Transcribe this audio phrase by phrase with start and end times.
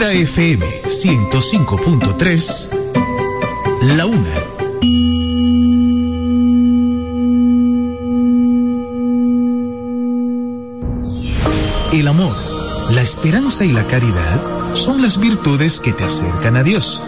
[0.00, 2.68] Vida FM 105.3,
[3.98, 4.32] la una
[11.92, 12.34] El amor,
[12.94, 14.40] la esperanza y la caridad
[14.74, 17.02] son las virtudes que te acercan a Dios.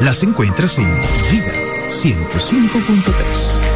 [0.00, 1.52] Las encuentras en Vida
[1.88, 3.75] 105.3.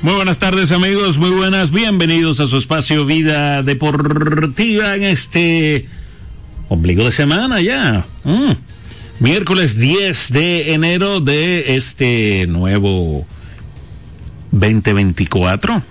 [0.00, 5.88] Muy buenas tardes amigos, muy buenas, bienvenidos a su espacio Vida Deportiva en este
[6.68, 8.06] ombligo de semana ya.
[8.22, 8.52] Mm.
[9.18, 13.26] Miércoles 10 de enero de este nuevo
[14.52, 15.82] 2024.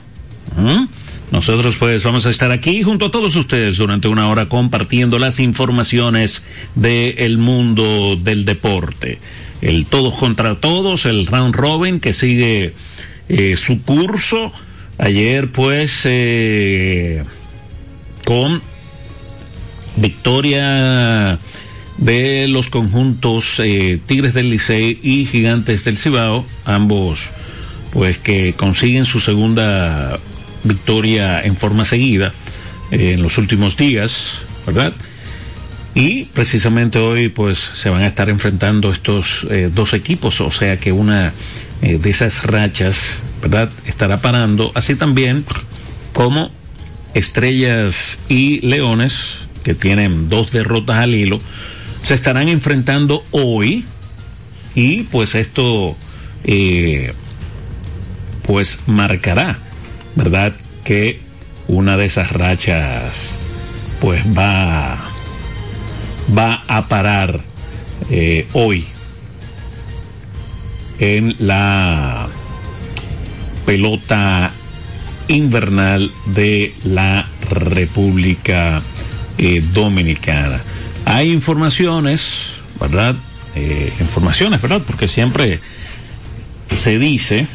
[0.56, 0.85] Mm.
[1.31, 5.41] Nosotros pues vamos a estar aquí junto a todos ustedes durante una hora compartiendo las
[5.41, 6.45] informaciones
[6.75, 9.19] del mundo del deporte.
[9.62, 12.74] El todos contra todos, el round robin que sigue
[13.29, 14.51] eh, su curso.
[14.97, 17.23] Ayer pues eh,
[18.25, 18.61] con
[19.95, 21.38] victoria
[21.97, 27.29] de los conjuntos eh, Tigres del Licey y Gigantes del Cibao, ambos
[27.91, 30.19] pues que consiguen su segunda
[30.63, 32.33] victoria en forma seguida
[32.91, 34.94] en los últimos días, ¿verdad?
[35.99, 40.91] Y precisamente hoy pues se van a estar enfrentando estos dos equipos, o sea que
[40.91, 41.33] una
[41.81, 43.69] eh, de esas rachas, ¿verdad?
[43.85, 45.45] Estará parando, así también
[46.11, 46.49] como
[47.13, 51.39] Estrellas y Leones, que tienen dos derrotas al hilo,
[52.01, 53.85] se estarán enfrentando hoy
[54.73, 55.95] y pues esto
[56.45, 57.13] eh,
[58.43, 59.59] pues marcará,
[60.15, 60.53] ¿verdad?
[60.83, 61.19] Que
[61.67, 63.35] una de esas rachas
[64.01, 65.06] pues va
[66.35, 67.39] va a parar
[68.09, 68.85] eh, hoy
[71.00, 72.27] en la
[73.65, 74.51] pelota
[75.27, 78.81] invernal de la República
[79.38, 80.62] eh, Dominicana.
[81.06, 83.15] Hay informaciones, ¿verdad?
[83.56, 84.81] Eh, informaciones, ¿verdad?
[84.85, 85.59] Porque siempre
[86.75, 87.47] se dice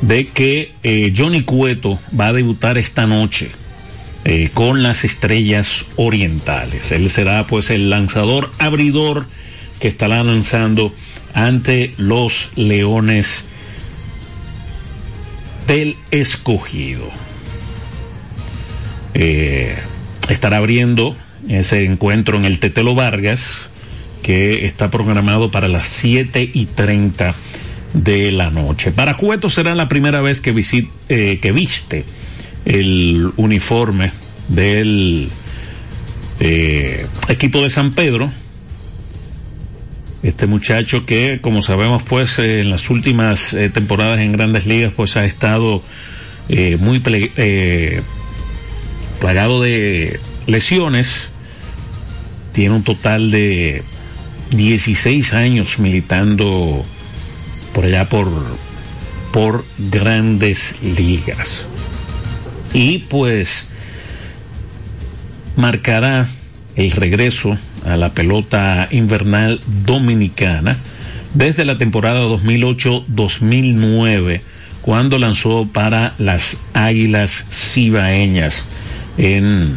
[0.00, 3.52] de que Johnny Cueto va a debutar esta noche
[4.54, 6.92] con las estrellas orientales.
[6.92, 9.26] Él será pues el lanzador abridor
[9.80, 10.94] que estará lanzando
[11.34, 13.44] ante los Leones
[15.66, 17.08] del Escogido.
[19.14, 19.76] Eh,
[20.28, 21.16] estará abriendo
[21.48, 23.70] ese encuentro en el Tetelo Vargas,
[24.22, 27.34] que está programado para las 7 y 30
[27.94, 28.92] de la noche.
[28.92, 30.54] Para Cueto será la primera vez que,
[31.08, 32.04] eh, que viste
[32.64, 34.12] el uniforme
[34.48, 35.28] del
[36.40, 38.30] eh, equipo de San Pedro
[40.22, 44.92] este muchacho que, como sabemos, pues eh, en las últimas eh, temporadas en grandes ligas,
[44.94, 45.82] pues ha estado
[46.78, 47.00] muy
[49.18, 51.30] plagado de lesiones.
[52.52, 53.82] Tiene un total de
[54.50, 56.84] 16 años militando
[57.72, 58.28] por allá por,
[59.32, 61.66] por grandes ligas.
[62.74, 63.66] Y pues
[65.56, 66.28] marcará
[66.76, 70.78] el regreso a la pelota invernal dominicana
[71.34, 74.40] desde la temporada 2008-2009,
[74.82, 78.64] cuando lanzó para las Águilas Cibaeñas
[79.18, 79.74] en,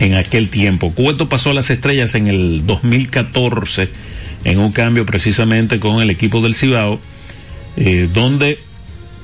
[0.00, 0.92] en aquel tiempo.
[0.92, 3.90] Cueto pasó a las estrellas en el 2014
[4.44, 7.00] en un cambio precisamente con el equipo del Cibao,
[7.76, 8.58] eh, donde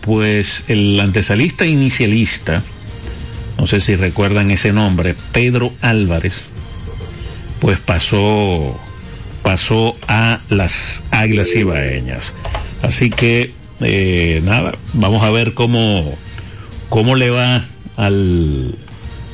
[0.03, 2.63] pues el antesalista inicialista,
[3.59, 6.43] no sé si recuerdan ese nombre, Pedro Álvarez,
[7.61, 8.79] pues pasó,
[9.43, 12.35] pasó a las Águilas Cibaeñas.
[12.83, 16.19] Así que, eh, nada, vamos a ver cómo,
[16.89, 17.65] cómo le va
[17.97, 18.75] al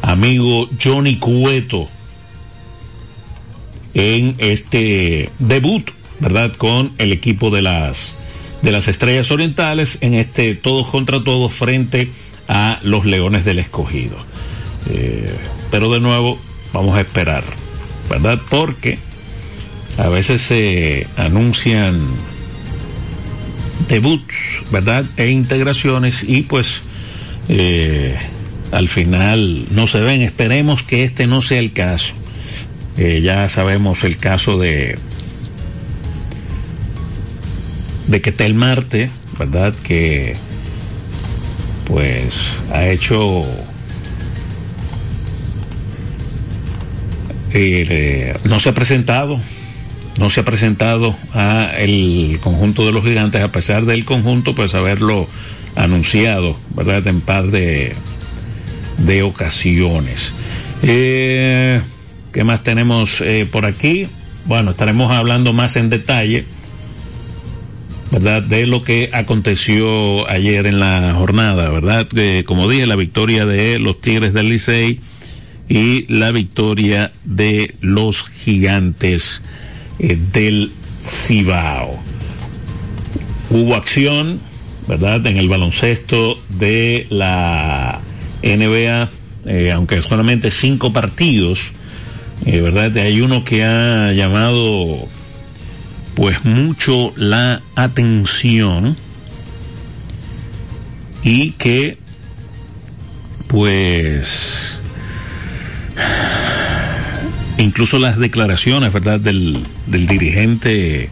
[0.03, 1.89] amigo Johnny Cueto
[3.95, 5.91] en este debut,
[6.21, 6.53] ¿verdad?
[6.57, 8.15] Con el equipo de las,
[8.63, 12.11] de las Estrellas Orientales en este todos contra todos frente
[12.49, 14.17] a los Leones del Escogido.
[14.91, 15.37] Eh,
[15.71, 16.39] pero de nuevo,
[16.73, 17.45] vamos a esperar,
[18.09, 18.41] ¿verdad?
[18.49, 18.99] Porque
[19.99, 22.01] a veces se anuncian
[23.89, 25.05] debuts, ¿verdad?
[25.17, 26.83] E integraciones y pues
[27.49, 28.17] eh,
[28.73, 30.23] al final no se ven.
[30.23, 32.15] Esperemos que este no sea el caso.
[32.97, 34.99] Eh, ya sabemos el caso de
[38.09, 39.75] de que Telmarte, ¿verdad?
[39.83, 40.35] Que
[41.87, 42.35] pues
[42.73, 43.45] ha hecho
[47.53, 49.41] eh, no se ha presentado
[50.19, 54.75] no se ha presentado a el conjunto de los gigantes a pesar del conjunto pues
[54.75, 55.27] haberlo
[55.77, 57.95] anunciado verdad en par de
[58.99, 60.35] de ocasiones
[60.83, 61.81] eh,
[62.33, 64.07] ¿Qué más tenemos eh, por aquí?
[64.45, 66.45] Bueno, estaremos hablando más en detalle,
[68.11, 68.43] ¿verdad?
[68.43, 72.09] De lo que aconteció ayer en la jornada, ¿verdad?
[72.47, 75.01] como dije, la victoria de los Tigres del Licey
[75.69, 79.43] y la victoria de los Gigantes
[79.99, 80.73] eh, del
[81.03, 81.99] Cibao.
[83.51, 84.41] Hubo acción,
[84.87, 85.27] ¿verdad?
[85.27, 88.01] En el baloncesto de la
[88.43, 89.09] NBA,
[89.47, 91.73] eh, aunque solamente cinco partidos
[92.47, 92.97] eh, ¿verdad?
[92.99, 95.09] Hay uno que ha llamado
[96.19, 98.97] pues mucho la atención
[101.23, 101.97] y que
[103.47, 104.81] pues
[107.57, 109.21] incluso las declaraciones, ¿verdad?
[109.21, 111.09] Del, del dirigente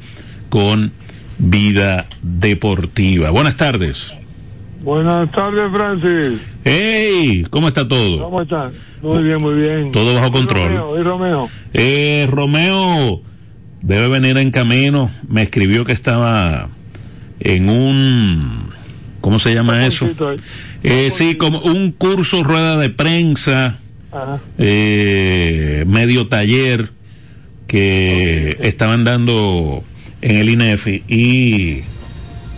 [0.50, 0.92] con
[1.38, 3.30] Vida Deportiva.
[3.30, 4.16] Buenas tardes.
[4.82, 6.42] Buenas tardes, Francis.
[6.64, 8.24] Hey, ¿cómo está todo?
[8.24, 8.66] ¿Cómo está?
[9.04, 9.92] Muy bien, muy bien.
[9.92, 10.70] Todo bajo control.
[10.70, 11.48] Romeo, ¿y Romeo?
[11.74, 13.22] Eh, Romeo
[13.84, 15.12] debe venir en camino.
[15.28, 16.70] Me escribió que estaba
[17.42, 18.70] en un
[19.22, 20.08] ¿cómo se llama eso?
[20.84, 23.78] Eh, sí, como un curso rueda de prensa,
[24.58, 26.92] eh, medio taller
[27.68, 29.84] que estaban dando
[30.22, 31.84] en el INEF y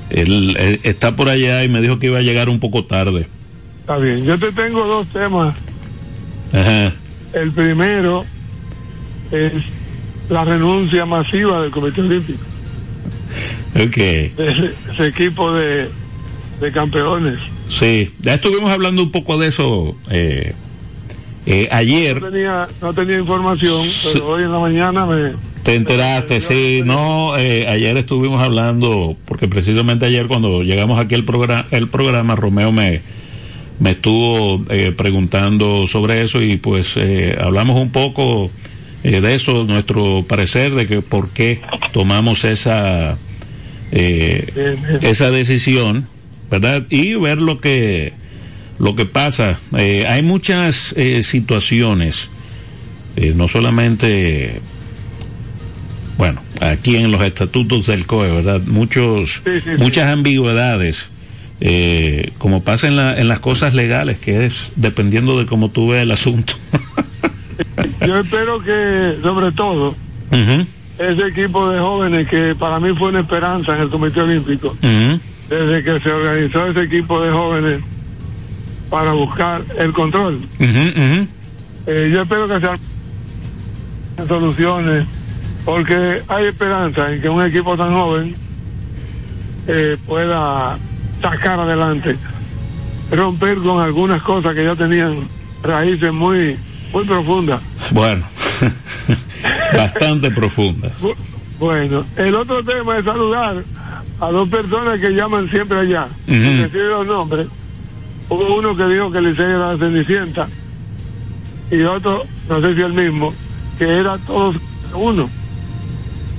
[0.09, 3.27] él, está por allá y me dijo que iba a llegar un poco tarde.
[3.81, 5.55] Está bien, yo te tengo dos temas.
[6.53, 6.93] Ajá.
[7.33, 8.25] El primero
[9.31, 9.53] es
[10.29, 12.39] la renuncia masiva del Comité Olímpico.
[13.75, 13.97] Ok.
[13.97, 15.89] ese equipo de
[16.61, 17.39] de campeones.
[17.69, 20.53] Sí, ya estuvimos hablando un poco de eso eh,
[21.45, 22.21] eh, ayer.
[22.21, 25.33] No tenía, no tenía información, pero hoy en la mañana me...
[25.63, 31.25] Te enteraste, sí, no, eh, ayer estuvimos hablando, porque precisamente ayer cuando llegamos aquí el
[31.25, 33.01] programa, el programa Romeo me,
[33.79, 34.63] me estuvo
[34.95, 36.95] preguntando sobre eso y pues
[37.39, 38.49] hablamos un poco
[39.03, 41.61] de eso, nuestro parecer, de que por qué
[41.93, 43.17] tomamos esa,
[43.91, 46.07] esa decisión
[46.51, 46.83] ¿verdad?
[46.89, 48.13] Y ver lo que,
[48.77, 49.57] lo que pasa.
[49.75, 52.29] Eh, hay muchas eh, situaciones,
[53.15, 54.59] eh, no solamente,
[56.17, 58.61] bueno, aquí en los estatutos del COE, ¿verdad?
[58.65, 59.41] Muchos,
[59.77, 61.09] muchas ambigüedades.
[62.37, 66.03] como pasa en, la, en las cosas legales, que es dependiendo de cómo tú ves
[66.03, 66.53] el asunto.
[68.05, 69.95] Yo espero que, sobre todo,
[70.99, 74.75] ese equipo de jóvenes que para mí fue una esperanza en el Comité Olímpico,
[75.51, 77.81] desde que se organizó ese equipo de jóvenes
[78.89, 80.39] para buscar el control.
[80.59, 82.79] Eh, yo espero que sean
[84.29, 85.05] soluciones,
[85.65, 88.33] porque hay esperanza en que un equipo tan joven
[89.67, 90.77] eh, pueda
[91.21, 92.15] sacar adelante
[93.11, 95.27] romper con algunas cosas que ya tenían
[95.63, 96.57] raíces muy,
[96.93, 97.61] muy profundas.
[97.91, 98.23] Bueno,
[99.73, 100.93] bastante profundas.
[101.59, 103.61] Bueno, el otro tema es saludar
[104.21, 106.07] a dos personas que llaman siempre allá.
[106.27, 106.71] Uh -huh.
[106.71, 107.47] los nombres.
[108.29, 110.47] Hubo uno que dijo que Licey era la Cenicienta
[111.69, 113.33] y otro, no sé si el mismo,
[113.77, 114.55] que era todos
[114.93, 115.29] uno.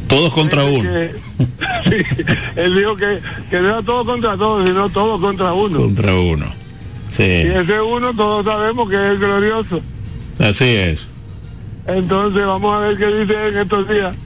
[0.09, 0.83] Todos contra uno.
[0.83, 1.11] Que,
[1.85, 2.23] sí,
[2.57, 3.19] él dijo que,
[3.51, 5.81] que no era todo contra todos, sino todos contra uno.
[5.81, 6.47] Contra uno.
[7.11, 7.23] Sí.
[7.23, 9.81] Y ese uno todos sabemos que es glorioso.
[10.39, 11.07] Así es.
[11.87, 14.17] Entonces vamos a ver qué dice en estos días.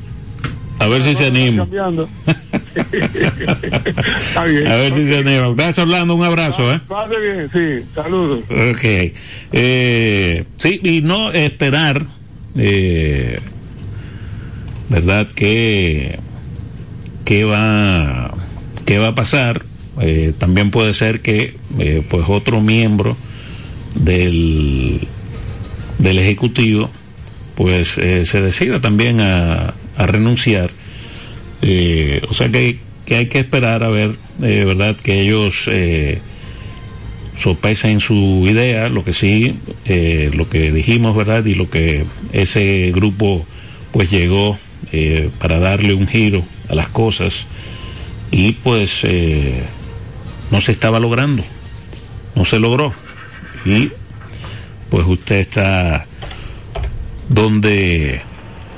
[0.79, 1.63] A ver si se anima.
[1.67, 1.67] a
[4.75, 5.53] ver si se anima.
[5.55, 6.15] Gracias, Orlando.
[6.15, 6.71] Un abrazo.
[6.73, 6.81] ¿eh?
[6.87, 7.87] Pase bien, sí.
[7.95, 8.41] Saludos.
[8.51, 8.85] Ok.
[9.53, 12.05] Eh, sí, y no esperar,
[12.57, 13.41] eh,
[14.91, 15.29] ¿verdad?
[15.29, 16.19] Que,
[17.25, 18.35] que, va,
[18.85, 19.63] que va a pasar.
[20.01, 23.17] Eh, también puede ser que eh, pues otro miembro
[23.95, 25.09] del,
[25.99, 26.91] del Ejecutivo
[27.55, 30.71] pues se decida también a, a renunciar.
[31.63, 34.97] Eh, o sea que, que, hay que esperar a ver, eh, ¿verdad?
[34.97, 36.21] Que ellos eh,
[37.39, 41.45] sopesen su idea, lo que sí, eh, lo que dijimos, ¿verdad?
[41.45, 43.47] Y lo que ese grupo
[43.93, 44.59] pues llegó
[45.39, 47.47] para darle un giro a las cosas
[48.31, 49.05] y pues
[50.51, 51.43] no se estaba logrando,
[52.35, 52.95] no se logró.
[53.65, 53.91] Y
[54.91, 56.07] pues usted está
[57.29, 58.21] donde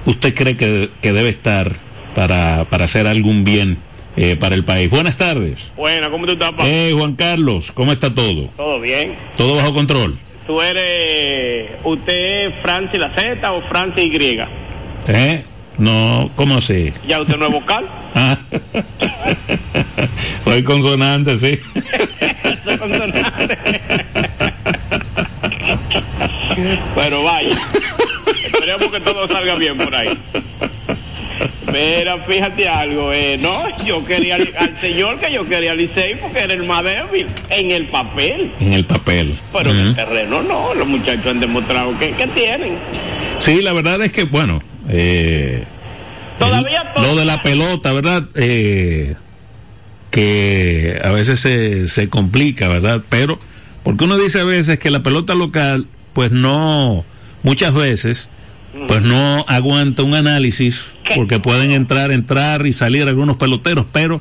[0.09, 1.73] usted cree que, que debe estar
[2.15, 3.79] para, para, hacer algún bien
[4.17, 4.91] eh, para el país.
[4.91, 5.71] Buenas tardes.
[5.77, 6.65] Buenas, ¿cómo tú estás, papá?
[6.67, 8.47] Eh, Juan Carlos, ¿cómo está todo?
[8.57, 9.15] Todo bien.
[9.37, 10.19] ¿Todo bajo control?
[10.47, 14.41] ¿Tú eres, usted Francis la Z o Francis Y?
[15.07, 15.45] ¿Eh?
[15.77, 16.93] No, ¿cómo así?
[17.07, 17.87] ¿Ya usted no es vocal?
[18.15, 18.39] ah.
[20.45, 21.61] Soy consonante, sí.
[22.65, 23.23] Soy consonante.
[26.97, 27.57] Pero vaya.
[28.69, 30.19] Esperemos que todo salga bien por ahí.
[31.73, 36.41] Mira, fíjate algo, eh, no, yo quería al, señor que yo quería al Licey porque
[36.41, 38.51] era el más débil en el papel.
[38.61, 39.35] En el papel.
[39.53, 39.81] Pero uh -huh.
[39.81, 42.79] en el terreno no, los muchachos han demostrado que, que tienen.
[43.39, 45.65] Sí, la verdad es que, bueno, eh,
[46.39, 48.25] Todavía el, lo de la pelota, ¿verdad?
[48.35, 49.15] Eh,
[50.11, 53.03] que a veces se, se complica, ¿verdad?
[53.09, 53.39] Pero,
[53.83, 57.05] porque uno dice a veces que la pelota local, pues no,
[57.43, 58.29] muchas veces,
[58.87, 64.21] pues no aguanta un análisis porque pueden entrar, entrar y salir algunos peloteros, pero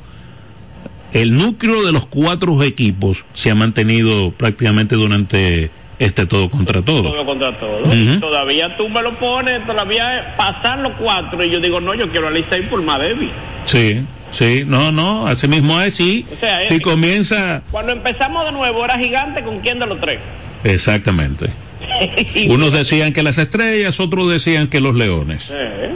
[1.12, 7.02] el núcleo de los cuatro equipos se ha mantenido prácticamente durante este todo contra todo.
[7.02, 7.78] Todo contra todo.
[7.78, 8.20] Uh -huh.
[8.20, 12.28] Todavía tú me lo pones, todavía pasan los cuatro y yo digo, no, yo quiero
[12.28, 13.30] a Licey por más débil.
[13.66, 14.00] Sí.
[14.30, 16.26] Sí, no, no, así mismo es, sí.
[16.30, 17.62] O sea, si comienza.
[17.70, 20.18] Cuando empezamos de nuevo era gigante con quién de los tres.
[20.64, 21.48] Exactamente.
[22.48, 25.50] Unos decían que las estrellas, otros decían que los leones.
[25.50, 25.94] Eh,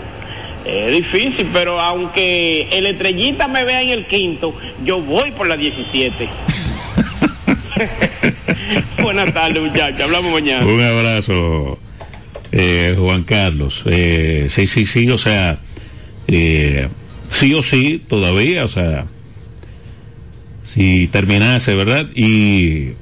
[0.65, 5.57] es difícil, pero aunque el estrellita me vea en el quinto, yo voy por la
[5.57, 6.29] 17.
[9.03, 10.01] Buenas tardes, muchachos.
[10.01, 10.67] Hablamos mañana.
[10.67, 11.79] Un abrazo,
[12.53, 13.83] eh, Juan Carlos.
[13.87, 15.59] Eh, sí, sí, sí, o sea,
[16.29, 16.89] eh,
[17.31, 19.07] sí o sí, todavía, o sea,
[20.62, 22.09] si terminase, ¿verdad?
[22.15, 22.93] Y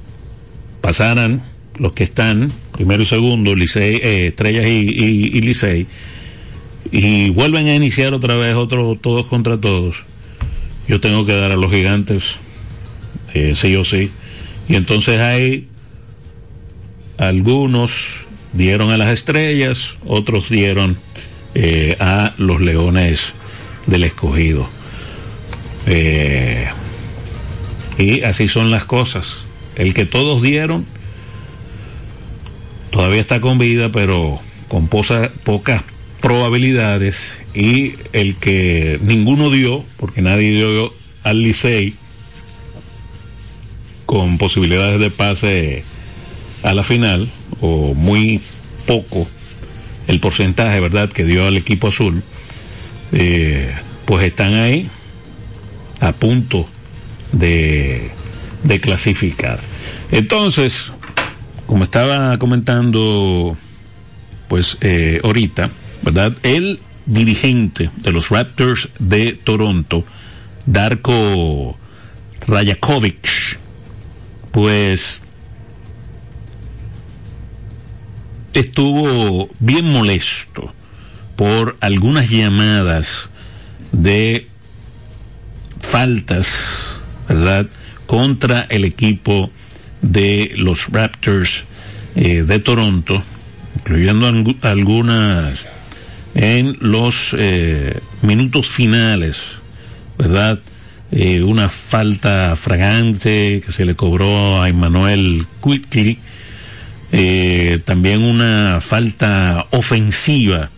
[0.81, 1.43] pasaran
[1.77, 5.87] los que están, primero y segundo, eh, Estrellas y, y, y, Licey,
[6.91, 9.97] y vuelven a iniciar otra vez otro todos contra todos,
[10.87, 12.37] yo tengo que dar a los gigantes,
[13.33, 14.11] eh, sí o sí.
[14.67, 15.67] Y entonces hay
[17.17, 17.91] algunos
[18.53, 20.97] dieron a las estrellas, otros dieron
[21.55, 23.33] eh, a los leones
[23.85, 24.67] del escogido.
[27.97, 29.45] Y así son las cosas.
[29.75, 30.85] El que todos dieron
[32.91, 35.83] todavía está con vida, pero con pocas
[36.21, 37.37] probabilidades.
[37.53, 40.93] Y el que ninguno dio, porque nadie dio
[41.23, 41.95] al Licey,
[44.05, 45.83] con posibilidades de pase
[46.63, 47.27] a la final,
[47.61, 48.39] o muy
[48.85, 49.27] poco
[50.07, 52.23] el porcentaje, ¿verdad?, que dio al equipo azul,
[53.13, 53.73] eh,
[54.05, 54.89] pues están ahí
[55.99, 56.67] a punto
[57.31, 58.11] de
[58.81, 59.59] clasificar.
[60.11, 60.91] Entonces,
[61.71, 63.55] como estaba comentando,
[64.49, 65.69] pues eh, ahorita,
[66.01, 66.37] ¿verdad?
[66.43, 70.03] El dirigente de los Raptors de Toronto,
[70.65, 71.79] Darko
[72.45, 73.57] Rajakovic,
[74.51, 75.21] pues
[78.53, 80.73] estuvo bien molesto
[81.37, 83.29] por algunas llamadas
[83.93, 84.45] de
[85.79, 86.99] faltas,
[87.29, 87.67] ¿verdad?,
[88.07, 89.49] contra el equipo
[90.01, 91.65] de los Raptors
[92.15, 93.21] eh, de Toronto,
[93.75, 94.27] incluyendo
[94.61, 95.65] algunas
[96.33, 99.41] en los eh, minutos finales,
[100.17, 100.59] ¿verdad?
[101.11, 106.19] Eh, una falta fragante que se le cobró a Emmanuel Quickly,
[107.83, 110.69] también una falta ofensiva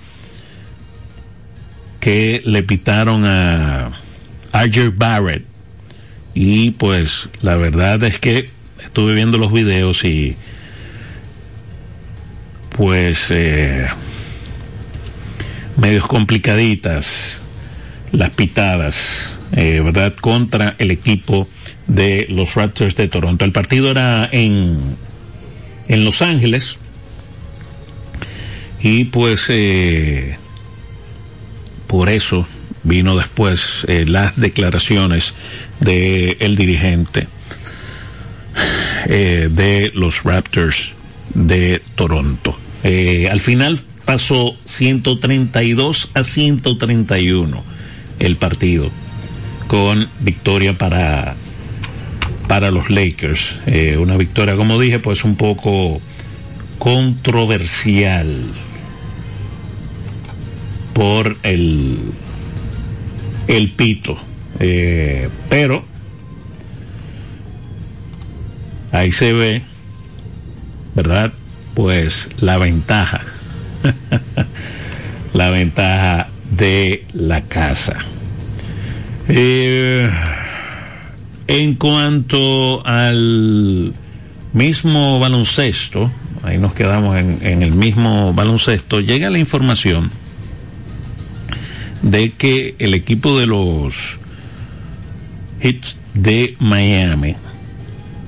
[1.99, 3.91] que le pitaron a
[4.51, 5.45] Arger Barrett.
[6.33, 8.49] Y pues la verdad es que
[8.93, 10.35] estuve viendo los videos y
[12.77, 13.87] pues eh,
[15.77, 17.41] medios complicaditas
[18.11, 20.13] las pitadas, eh, ¿verdad?
[20.13, 21.49] Contra el equipo
[21.87, 23.45] de los Raptors de Toronto.
[23.45, 24.95] El partido era en,
[25.87, 26.77] en Los Ángeles
[28.79, 30.37] y pues eh,
[31.87, 32.45] por eso
[32.83, 35.33] vino después las declaraciones
[35.79, 37.32] del el dirigente
[39.07, 40.93] de los Raptors
[41.33, 42.57] de Toronto.
[42.83, 47.63] Eh, al final pasó 132 a 131
[48.19, 48.91] el partido
[49.67, 51.35] con victoria para
[52.49, 56.01] para los Lakers eh, una victoria como dije pues un poco
[56.77, 58.43] controversial
[60.93, 61.97] por el
[63.47, 64.19] el pito
[64.59, 65.85] eh, pero
[68.93, 69.63] ahí se ve
[70.95, 71.33] verdad
[71.73, 73.21] pues la ventaja,
[75.33, 77.97] la ventaja de la casa.
[79.27, 80.09] Eh,
[81.47, 83.93] en cuanto al
[84.53, 86.11] mismo baloncesto,
[86.43, 90.11] ahí nos quedamos en, en, el mismo baloncesto, llega la información
[92.03, 94.19] de que el equipo de los
[95.61, 97.35] Hits de Miami,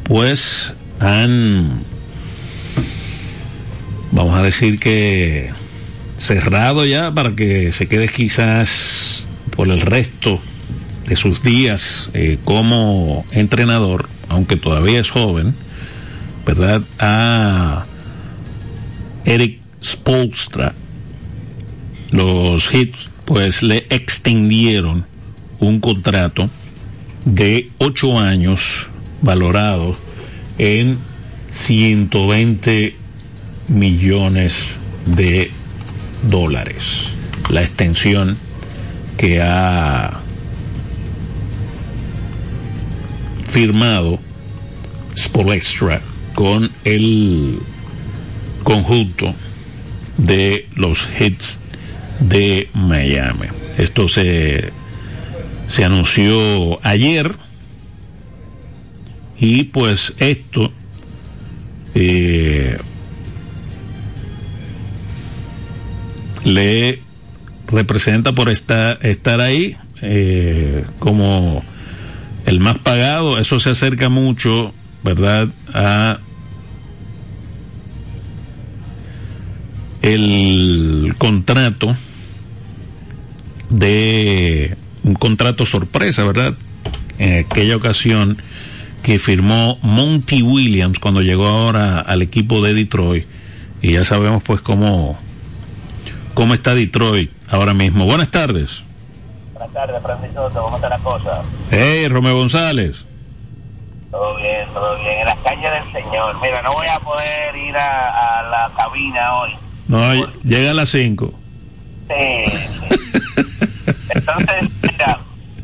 [0.05, 1.81] pues han
[4.11, 5.49] vamos a decir que
[6.17, 10.39] cerrado ya para que se quede quizás por el resto
[11.07, 15.53] de sus días eh, como entrenador, aunque todavía es joven,
[16.45, 16.81] ¿verdad?
[16.99, 17.85] A
[19.25, 20.73] Eric Spolstra.
[22.11, 25.05] Los hits pues le extendieron
[25.59, 26.49] un contrato
[27.25, 28.87] de ocho años
[29.25, 29.97] valorado
[30.57, 30.97] en
[31.49, 32.95] 120
[33.67, 34.53] millones
[35.05, 35.51] de
[36.29, 37.09] dólares.
[37.49, 38.37] La extensión
[39.17, 40.21] que ha
[43.49, 44.19] firmado
[45.17, 46.01] Spolestra
[46.33, 47.59] con el
[48.63, 49.33] conjunto
[50.17, 51.57] de los hits
[52.19, 53.47] de Miami.
[53.77, 54.71] Esto se,
[55.67, 57.35] se anunció ayer
[59.37, 60.71] y pues esto
[61.93, 62.77] eh,
[66.43, 66.99] le
[67.67, 71.63] representa por estar, estar ahí eh, como
[72.45, 73.39] el más pagado.
[73.39, 76.19] Eso se acerca mucho, ¿verdad?, a
[80.01, 81.95] el contrato
[83.71, 86.53] de un contrato sorpresa, ¿verdad?
[87.17, 88.37] En aquella ocasión
[89.05, 93.27] que firmó Monty Williams cuando llegó ahora al equipo de Detroit
[93.79, 95.15] y ya sabemos pues cómo
[96.33, 98.05] cómo está Detroit ahora mismo.
[98.05, 98.81] Buenas tardes.
[99.53, 100.49] Buenas tardes, Francisco.
[100.51, 101.43] ¿Cómo está la cosa?
[101.69, 103.05] Hey, Romeo González.
[104.09, 105.19] Todo bien, todo bien.
[105.19, 106.41] En las calles del Señor.
[106.41, 109.51] Mira, no voy a poder ir a, la cabina hoy.
[109.87, 111.31] No, llega a las 5.
[112.07, 112.13] Sí.
[114.09, 115.19] Entonces, mira,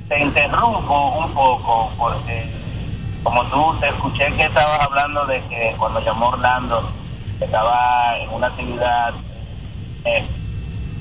[0.07, 2.60] te interrumpo un poco porque
[3.23, 6.89] como tú te escuché que estabas hablando de que cuando llamó Orlando
[7.39, 9.13] estaba en una actividad
[10.05, 10.25] eh,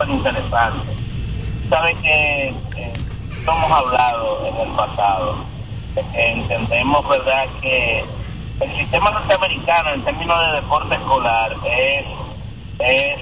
[0.08, 0.96] interesante.
[1.68, 2.92] Sabes que eh,
[3.42, 5.36] hemos hablado en el pasado,
[6.14, 8.04] entendemos, ¿verdad?, que
[8.60, 12.06] el sistema norteamericano en términos de deporte escolar es,
[12.78, 13.18] es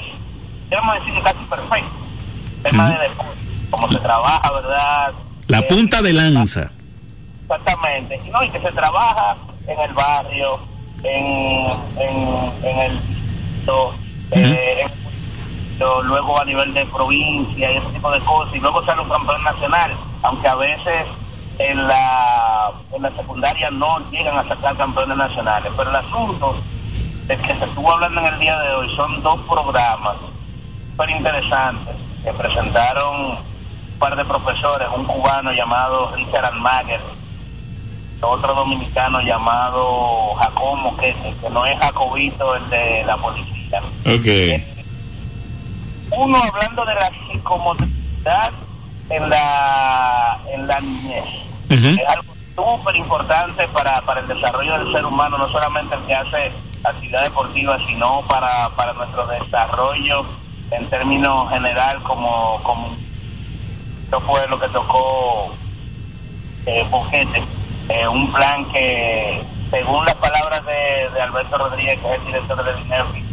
[0.68, 1.90] queremos decir que casi perfecto.
[2.62, 3.38] tema de deporte,
[3.70, 5.12] como se trabaja, ¿verdad?
[5.46, 6.72] La punta de lanza.
[7.50, 8.20] Exactamente.
[8.24, 10.58] Y, no, y que se trabaja en el barrio,
[11.02, 11.66] en,
[11.98, 13.00] en, en el...
[14.30, 14.86] Eh,
[15.78, 19.42] luego a nivel de provincia y ese tipo de cosas, y luego sale un campeón
[19.44, 21.06] nacional, aunque a veces
[21.58, 25.72] en la, en la secundaria no llegan a sacar campeones nacionales.
[25.76, 26.56] Pero el asunto
[27.26, 30.16] de que se estuvo hablando en el día de hoy son dos programas
[30.90, 33.38] súper interesantes que presentaron
[33.92, 37.00] un par de profesores, un cubano llamado Richard Almaguer
[38.20, 43.82] otro dominicano llamado Jacobo que, que no es Jacobito el de la policía.
[44.02, 44.64] Okay.
[46.10, 48.52] uno hablando de la psicomotricidad
[49.10, 51.24] en la en la niñez.
[51.68, 56.14] Es algo súper importante para, para el desarrollo del ser humano, no solamente el que
[56.14, 56.52] hace
[56.82, 60.24] actividad deportiva, sino para, para nuestro desarrollo
[60.70, 62.88] en términos general como, como
[64.04, 65.54] esto fue lo que tocó
[66.64, 66.86] eh,
[67.88, 72.80] eh, un plan que según las palabras de, Alberto Rodríguez, que es el director de
[72.80, 73.24] INEFI,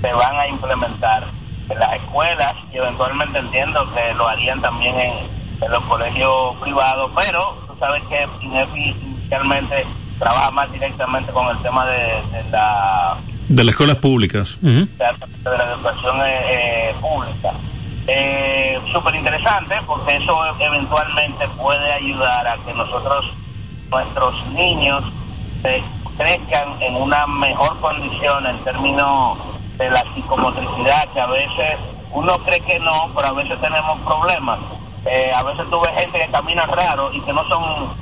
[0.00, 1.24] se van a implementar
[1.68, 5.12] en las escuelas y eventualmente entiendo que lo harían también en,
[5.60, 9.86] en los colegios privados, pero tú sabes que INEFI inicialmente
[10.18, 13.16] trabaja más directamente con el tema de, la...
[13.48, 14.56] De las escuelas públicas.
[14.60, 17.52] de, la educación eh, eh, pública.
[18.06, 23.26] Eh, Súper interesante porque eso eventualmente puede ayudar a que nosotros,
[23.90, 25.04] nuestros niños,
[25.62, 25.82] se
[26.16, 29.38] crezcan en una mejor condición en términos
[29.78, 31.78] de la psicomotricidad, que a veces
[32.12, 34.58] uno cree que no, pero a veces tenemos problemas.
[35.06, 37.92] Eh, a veces tuve gente que camina raro y que no son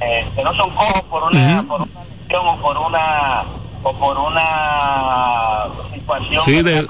[0.00, 3.44] eh, que no son cojos por una por una lesión o por una
[3.82, 6.86] o por una situación sí, de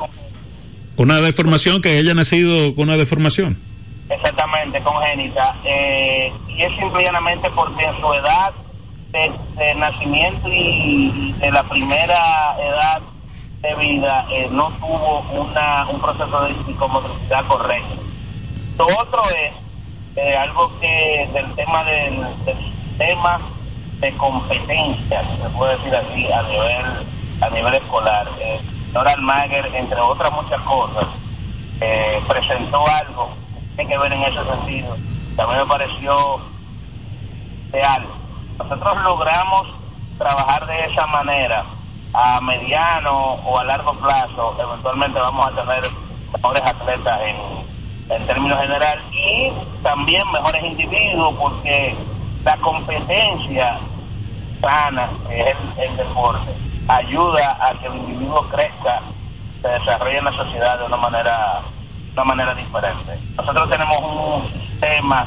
[0.96, 3.69] una deformación que haya nacido con una deformación
[4.11, 8.53] exactamente congénita eh, y es simplemente porque en su edad
[9.12, 13.01] de, nacimiento y, de la primera edad
[13.62, 17.94] de vida eh, no tuvo una un proceso de psicomotricidad correcto
[18.79, 22.27] lo otro es algo que del tema del
[23.01, 23.40] temas
[24.01, 26.87] de competencia, se puede decir así, a nivel,
[27.40, 28.29] a nivel escolar.
[28.40, 28.61] Eh,
[28.92, 31.07] Nora Almaguer, entre otras muchas cosas,
[31.81, 33.31] eh, presentó algo
[33.76, 34.96] tiene que ver en ese sentido.
[35.37, 36.40] También me pareció
[37.72, 38.06] real.
[38.59, 39.66] Nosotros logramos
[40.18, 41.64] trabajar de esa manera
[42.12, 45.83] a mediano o a largo plazo, eventualmente vamos a tener
[46.33, 49.52] mejores atletas en, en términos general y
[49.83, 51.96] también mejores individuos porque
[52.44, 53.78] la competencia
[54.61, 56.52] sana, que es el, deporte,
[56.88, 59.00] ayuda a que el individuo crezca,
[59.62, 61.62] se desarrolle en la sociedad de una manera,
[62.14, 63.18] una manera diferente.
[63.37, 65.27] Nosotros tenemos un sistema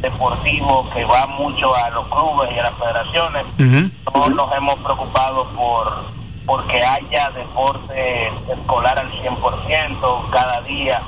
[0.00, 3.44] deportivo que va mucho a los clubes y a las federaciones.
[3.58, 11.02] No nos hemos preocupado por porque haya deporte escolar al 100% cada día.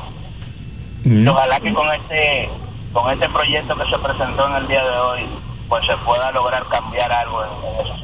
[1.29, 2.49] ojalá que con este
[2.93, 5.21] con este proyecto que se presentó en el día de hoy,
[5.69, 7.95] pues se pueda lograr cambiar algo en, eso.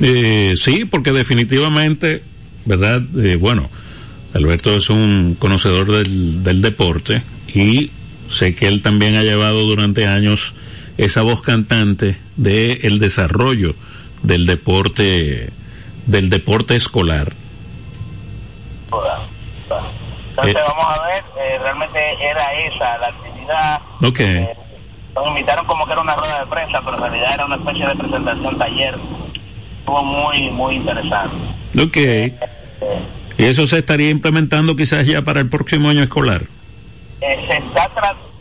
[0.00, 2.24] Eh, sí, porque definitivamente,
[2.64, 3.02] ¿verdad?
[3.22, 3.68] Eh, bueno,
[4.34, 7.90] Alberto es un conocedor del, del deporte y
[8.28, 10.54] sé que él también ha llevado durante años
[10.96, 13.74] esa voz cantante de el desarrollo
[14.22, 15.50] del deporte
[16.06, 17.32] del deporte escolar
[20.32, 20.64] entonces eh.
[20.66, 23.80] vamos a ver, eh, realmente era esa la actividad.
[24.02, 24.20] Ok.
[24.20, 24.56] Eh,
[25.14, 27.86] nos invitaron como que era una rueda de prensa, pero en realidad era una especie
[27.86, 28.98] de presentación taller.
[29.78, 31.36] Estuvo muy, muy interesante.
[31.78, 31.98] Ok.
[33.42, 36.42] ¿Y eso se estaría implementando quizás ya para el próximo año escolar?
[37.18, 37.90] se está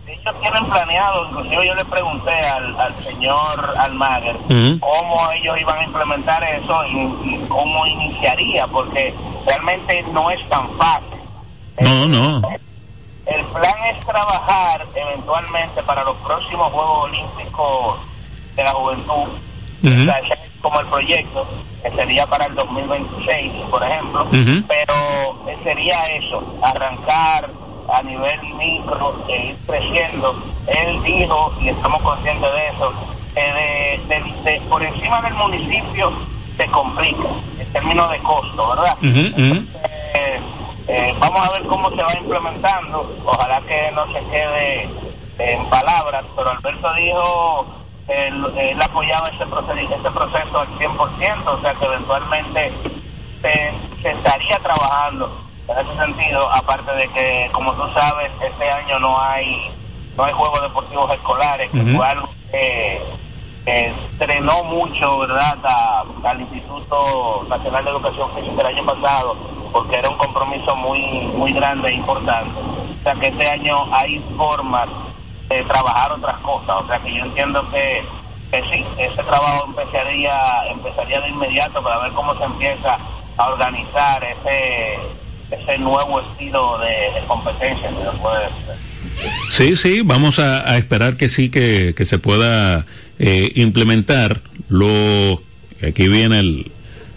[0.05, 4.35] ellos tienen planeado, inclusive yo le pregunté al, al señor Almaguer
[4.79, 9.11] cómo ellos iban a implementar eso y, cómo iniciaría, porque
[9.47, 11.17] realmente no es tan fácil.
[11.79, 12.47] No, no.
[13.25, 17.97] El plan es trabajar eventualmente para los próximos Juegos Olímpicos
[18.55, 19.29] de la Juventud,
[20.61, 21.47] como el proyecto,
[21.81, 24.27] que sería para el 2026, por ejemplo,
[24.67, 24.93] pero
[25.63, 27.49] sería eso, arrancar
[27.91, 30.35] a nivel micro e ir creciendo.
[30.67, 32.93] Él dijo, y estamos conscientes de eso,
[33.33, 36.11] que por encima del municipio
[36.57, 38.97] se complica en términos de costo, ¿verdad?
[40.87, 43.15] Eh, vamos a ver cómo se va implementando.
[43.23, 44.89] Ojalá que no se quede
[45.39, 47.65] en palabras, pero Alberto dijo
[48.11, 52.71] él, apoyaba ese proceso, ese proceso al 100%, o sea que eventualmente
[53.41, 59.19] se, estaría trabajando en ese sentido, aparte de que, como tú sabes, este año no
[59.19, 59.71] hay
[60.17, 63.01] no hay Juegos Deportivos Escolares, que fue algo que,
[63.65, 65.57] estrenó mucho, ¿verdad?,
[66.23, 69.37] al Instituto Nacional de Educación Física el año pasado
[69.71, 72.59] porque era un compromiso muy muy grande e importante.
[72.59, 74.89] O sea que este año hay formas
[75.53, 76.75] de trabajar otras cosas.
[76.83, 78.01] O sea que yo entiendo que,
[78.51, 80.33] sí, ese trabajo empezaría,
[80.71, 82.97] empezaría de inmediato para ver cómo se empieza
[83.37, 84.99] a organizar ese,
[85.51, 87.89] ese nuevo estilo de, competencia,
[89.51, 92.85] Sí, sí, vamos a, esperar que sí, que, que se pueda
[93.19, 95.41] eh, implementar lo,
[95.85, 96.71] aquí viene el,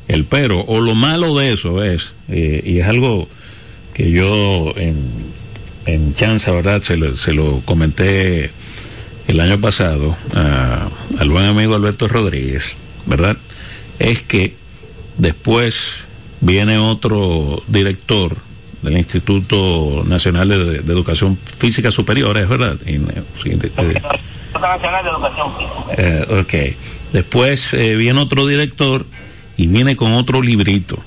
[0.08, 3.28] el pero, o lo malo de eso es, eh, y es algo
[3.94, 5.32] que yo en,
[5.86, 6.82] en chance, ¿verdad?
[6.82, 8.50] Se lo, se lo comenté
[9.26, 10.16] el año pasado
[11.18, 13.36] al buen amigo Alberto Rodríguez, ¿verdad?
[13.98, 14.54] Es que
[15.16, 16.04] después
[16.40, 18.36] viene otro director
[18.82, 22.76] del Instituto Nacional de, Educación Física Superior, ¿es verdad?
[22.86, 25.94] Eh, Nacional de Educación Física.
[25.96, 26.54] Eh, ok.
[27.12, 29.06] Después eh, viene otro director
[29.56, 30.98] y viene con otro librito.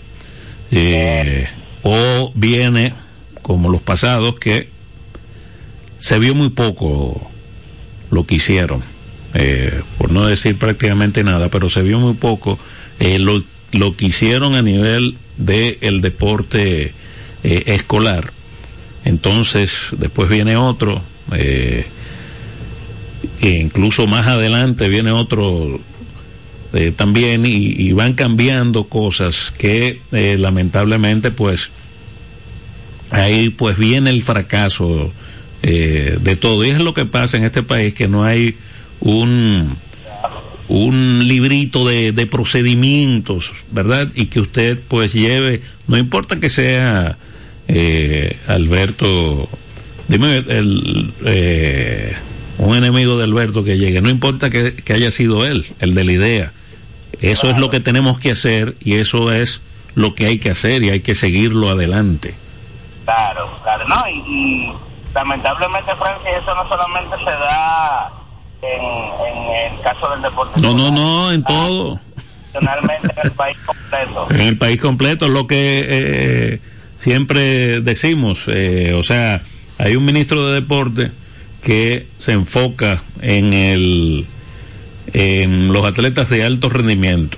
[1.83, 2.93] o viene,
[3.47, 4.69] como los pasados, que
[5.97, 7.31] se vio muy poco
[8.11, 8.83] lo que hicieron.
[9.97, 12.59] por no decir prácticamente nada, pero se vio muy poco
[12.99, 16.93] lo, lo que hicieron a nivel del el deporte
[17.43, 18.33] eh, escolar.
[19.05, 21.85] Entonces, después viene otro, eh,
[23.39, 25.79] e incluso más adelante viene otro
[26.73, 31.71] eh, también y, van cambiando cosas que lamentablemente pues
[33.09, 35.11] ahí pues viene el fracaso
[35.61, 36.63] de todo.
[36.63, 38.55] Y es lo que pasa en este país, que no hay
[39.01, 39.75] un
[40.69, 44.11] un librito de, de, procedimientos, ¿verdad?
[44.15, 47.17] Y que usted pues lleve, no importa que sea
[47.67, 49.49] eh, Alberto,
[50.07, 52.13] dime el, eh,
[52.57, 56.11] un enemigo de Alberto que llegue, no importa que, haya sido él, el de la
[56.11, 56.53] idea,
[57.21, 59.61] eso es lo que tenemos que hacer y eso es
[59.95, 62.35] lo que hay que hacer y hay que seguirlo adelante.
[63.07, 64.69] Claro, claro, no, y,
[65.15, 68.11] lamentablemente Francia eso no solamente se da
[68.61, 70.59] en, el caso del deporte.
[70.59, 72.01] No, no, no, en todo.
[72.53, 72.67] en
[73.23, 74.27] el país completo.
[74.29, 76.61] En el país completo, lo que eh,
[76.97, 79.41] siempre decimos, eh, o sea,
[79.77, 81.13] hay un ministro de deporte
[81.63, 84.27] que se enfoca en el
[85.13, 87.37] en los atletas de alto rendimiento.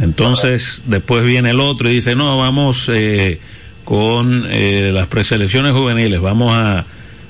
[0.00, 3.38] Entonces, después viene el otro y dice, no, vamos eh,
[3.84, 6.84] con eh, las preselecciones juveniles, vamos a,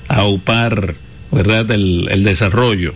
[0.07, 0.95] a upar,
[1.31, 2.93] ¿verdad?, el, el desarrollo.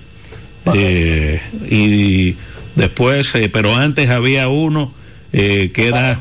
[0.73, 2.35] y
[2.75, 4.93] después, pero antes había uno
[5.31, 6.19] que era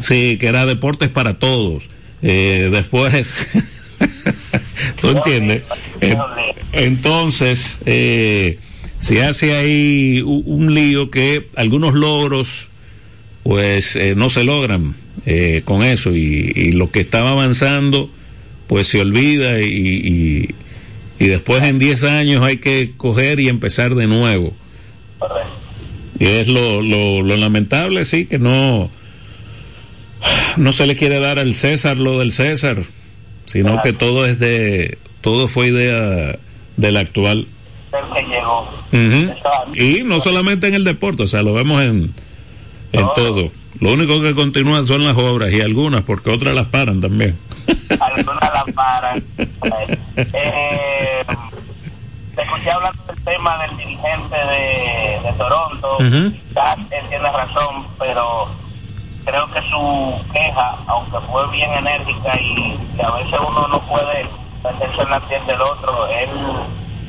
[0.00, 1.84] Sí, que era deportes para todos.
[2.22, 3.48] Eh, después,
[5.00, 5.62] ¿tú entiendes?
[6.72, 8.58] Entonces, eh,
[8.98, 12.68] se hace ahí un, lío que algunos logros,
[13.44, 18.10] pues, eh, no se logran eh, con eso y, lo que estaba avanzando,
[18.66, 20.48] pues se olvida y,
[21.18, 24.52] y, después en 10 años hay que coger y empezar de nuevo.
[26.18, 28.90] Y es lo, lo, lo lamentable, sí, que no
[30.56, 32.82] no se le quiere dar al César lo del César,
[33.46, 36.38] sino que todo es de, todo fue idea
[36.76, 37.46] del actual.
[39.74, 42.12] Y no solamente en el deporte, o sea, lo vemos en,
[42.94, 43.50] en todo.
[43.80, 47.38] Lo único que continúa son las obras y algunas, porque otras las paran también.
[48.00, 49.22] algunas las paran.
[50.16, 51.24] Eh,
[52.34, 55.98] te escuché hablando del tema del dirigente de, de Toronto.
[55.98, 56.40] él
[57.08, 58.48] tiene razón, pero
[59.24, 64.28] creo que su queja, aunque fue bien enérgica y, a veces uno no puede
[64.62, 66.30] meterse en la piel del otro, él,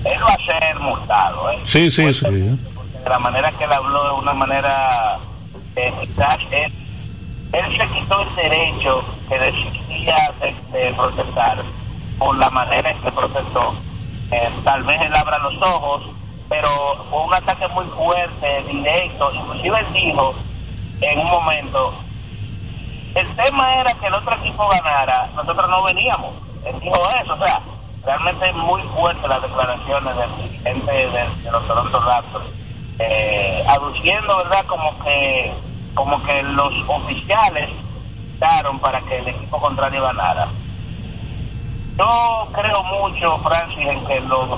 [0.04, 1.52] él va a ser multado.
[1.52, 1.60] ¿eh?
[1.64, 2.26] Sí, sí, sí.
[2.26, 5.20] De la manera que él habló, de una manera
[5.76, 10.34] eficaz, él, se quitó el derecho que decidía
[10.72, 11.64] de, protestar
[12.18, 13.74] por la manera en que protestó.
[14.32, 16.04] Eh, tal vez él abra los ojos,
[16.50, 20.36] pero fue un ataque muy fuerte, directo, inclusive él dijo
[21.02, 21.94] en un momento
[23.16, 26.34] el tema era que el otro equipo ganara, nosotros no veníamos.
[26.66, 27.62] Él dijo eso, o sea,
[28.06, 32.46] realmente muy fuerte las declaraciones del dirigente de, los Toronto Raptors,
[33.00, 35.54] eh, aduciendo, ¿verdad?, como que,
[35.94, 37.70] como que los oficiales
[38.40, 40.48] daron para que el equipo contrario ganara.
[41.98, 44.50] Yo creo mucho, Francis, en que los,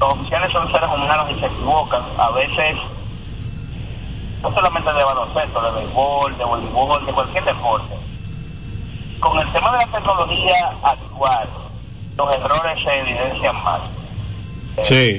[0.00, 2.02] los oficiales son seres humanos y se equivocan.
[2.18, 2.76] A veces
[4.42, 7.94] no solamente de baloncesto, de béisbol, de voleibol, de cualquier deporte.
[9.20, 11.48] Con el tema de la tecnología actual,
[12.16, 13.80] los errores se evidencian más.
[14.76, 15.18] Eh, sí.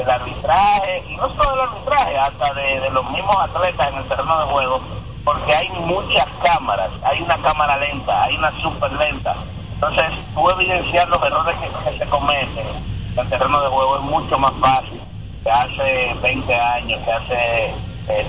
[0.00, 4.40] Del arbitraje, y no solo del arbitraje, hasta de, los mismos atletas en el terreno
[4.40, 4.80] de juego,
[5.24, 9.36] porque hay muchas cámaras, hay una cámara lenta, hay una super lenta.
[9.74, 12.66] Entonces, tú evidenciar los errores que, se cometen
[13.12, 15.00] en el terreno de juego es mucho más fácil
[15.42, 17.74] que hace 20 años, que hace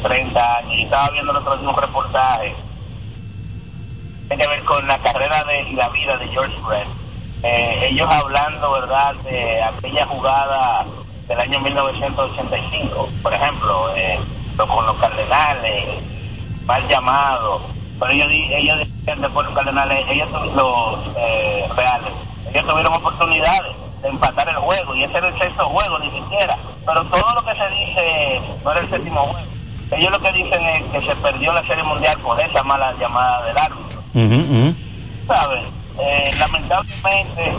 [0.02, 0.74] 30 años.
[0.74, 2.56] Y estaba viendo el otro día un reportaje
[4.32, 6.88] tiene que ver con la carrera de, y la vida de George Brett.
[7.44, 10.86] Eh, ellos hablando, ¿verdad?, de aquella jugada
[11.32, 14.20] del año 1985, por ejemplo, eh,
[14.58, 16.04] con los Cardenales,
[16.66, 17.62] mal llamado,
[17.98, 22.14] pero ellos, ellos decían después los Cardenales, ellos los eh, Reales,
[22.50, 26.58] ellos tuvieron oportunidades de empatar el juego y ese era el sexto juego ni siquiera,
[26.86, 29.48] pero todo lo que se dice no era el séptimo juego.
[29.92, 33.46] Ellos lo que dicen es que se perdió la Serie Mundial por esa mala llamada
[33.46, 34.04] del árbitro.
[35.28, 35.64] ¿Sabes?
[35.98, 37.56] Eh, lamentablemente,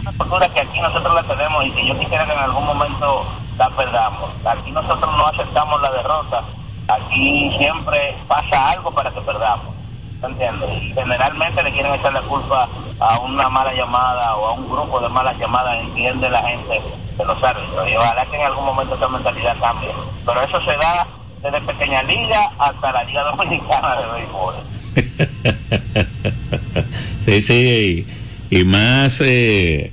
[0.00, 2.64] es una cultura que aquí nosotros la tenemos y que yo quisiera que en algún
[2.64, 3.26] momento
[3.58, 4.30] la perdamos.
[4.44, 6.40] Aquí nosotros no aceptamos la derrota.
[6.88, 9.74] Aquí siempre pasa algo para que perdamos.
[10.22, 10.82] ¿Entiendes?
[10.82, 12.68] Y generalmente le quieren echar la culpa
[13.00, 16.80] a una mala llamada o a un grupo de malas llamadas, entiende la gente
[17.18, 17.88] de los árbitros.
[17.88, 19.90] Y ojalá que en algún momento esa mentalidad cambie.
[20.24, 21.08] Pero eso se da
[21.42, 24.54] desde pequeña liga hasta la Liga Dominicana de Béisbol.
[27.24, 28.06] sí, sí,
[28.52, 29.92] y, más eh,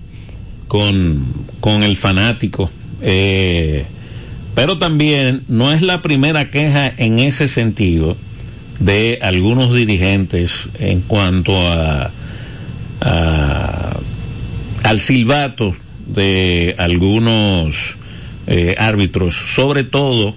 [0.67, 1.25] con,
[1.61, 2.69] con el fanático.
[3.01, 3.85] Eh,
[4.53, 8.17] pero también no es la primera queja en ese sentido
[8.81, 12.11] de algunos dirigentes en cuanto a,
[14.83, 15.73] al silbato
[16.07, 17.95] de algunos
[18.47, 20.35] eh, árbitros, sobre todo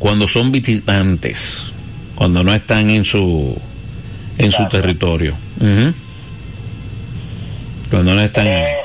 [0.00, 1.72] cuando son visitantes,
[2.16, 3.56] cuando no están en su
[4.38, 5.36] en su territorio.
[7.90, 8.78] Cuando no están eh,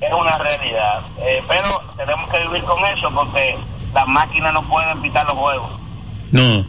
[0.00, 3.56] es una realidad, eh, pero tenemos que vivir con eso porque
[3.94, 5.70] las máquinas no pueden pitar los juegos.
[6.32, 6.64] No.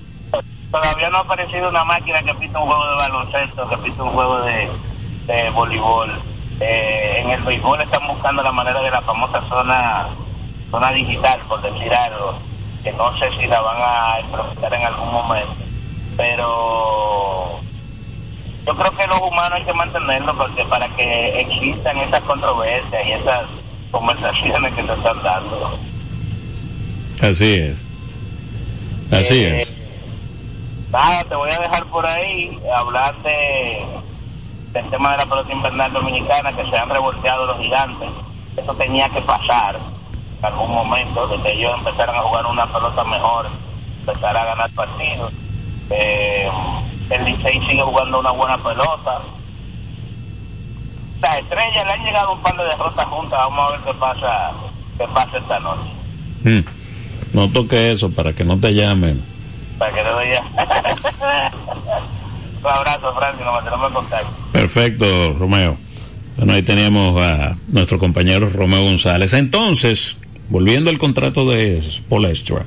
[0.71, 4.11] Todavía no ha aparecido una máquina que pita un juego de baloncesto, que pita un
[4.11, 4.69] juego de,
[5.25, 6.11] de voleibol.
[6.59, 10.07] Eh, en el béisbol están buscando la manera de la famosa zona
[10.69, 12.37] zona digital, por decir algo
[12.83, 15.55] que no sé si la van a improvisar en algún momento,
[16.15, 17.59] pero
[18.69, 23.11] yo creo que los humanos hay que mantenerlo porque para que existan esas controversias y
[23.13, 23.45] esas
[23.89, 25.79] conversaciones que se están dando.
[27.19, 27.83] Así es.
[29.11, 29.71] Así eh, es.
[30.91, 33.83] Nada, te voy a dejar por ahí hablar de,
[34.71, 38.09] del tema de la pelota invernal dominicana, que se han revolteado los gigantes.
[38.55, 39.79] Eso tenía que pasar
[40.39, 43.47] en algún momento, de que ellos empezaran a jugar una pelota mejor,
[44.01, 45.33] empezar a ganar partidos.
[45.89, 46.47] Eh,
[47.09, 49.21] el Licey sigue jugando una buena pelota.
[51.21, 54.51] Las estrellas le han llegado un par de derrotas juntas, vamos a ver qué pasa,
[54.97, 55.89] qué pasa esta noche.
[56.43, 56.61] Hmm.
[57.33, 59.21] No toque eso para que no te llamen.
[59.77, 60.53] Para que no te llamen.
[62.61, 64.29] un abrazo, Francis, nos mantenemos en contacto.
[64.51, 65.77] Perfecto, Romeo.
[66.37, 69.33] Bueno, ahí teníamos a nuestro compañero Romeo González.
[69.33, 70.15] Entonces,
[70.47, 72.63] volviendo al contrato de Polestra,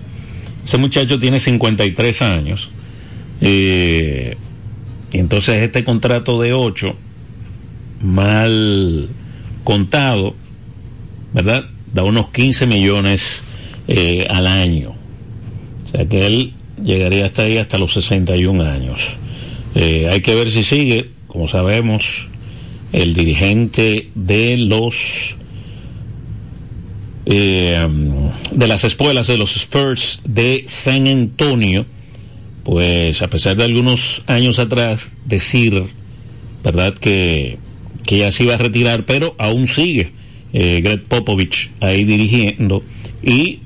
[0.62, 2.70] ese muchacho tiene 53 años.
[3.42, 4.37] Eh,
[5.12, 6.94] entonces este contrato de 8,
[8.02, 9.09] mal
[9.64, 10.35] contado,
[11.35, 11.66] ¿verdad?
[11.92, 13.42] Da unos 15 millones
[13.88, 14.95] eh, al año.
[15.84, 19.16] O sea que él llegaría hasta ahí hasta los 61 años.
[19.74, 22.28] Eh, hay que ver si sigue, como sabemos,
[22.93, 25.36] el dirigente de los
[27.24, 27.88] eh,
[28.51, 31.86] de las escuelas de los Spurs de San Antonio,
[32.65, 35.85] pues a pesar de algunos años atrás decir,
[36.63, 36.95] ¿verdad?
[36.95, 37.59] Que,
[38.07, 40.13] que ya se iba a retirar, pero aún sigue
[40.53, 42.83] eh, Greg Popovich ahí dirigiendo
[43.23, 43.61] y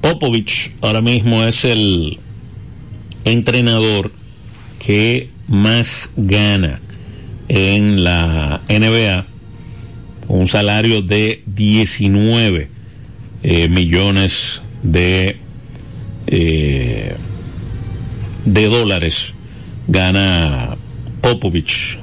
[0.00, 2.18] Popovich ahora mismo es el
[3.24, 4.12] entrenador
[4.84, 6.80] que más gana
[7.48, 9.26] en la NBA,
[10.28, 12.68] un salario de 19
[13.42, 15.36] eh, millones de,
[16.28, 17.16] eh,
[18.44, 19.34] de dólares
[19.88, 20.76] gana
[21.20, 21.98] Popovich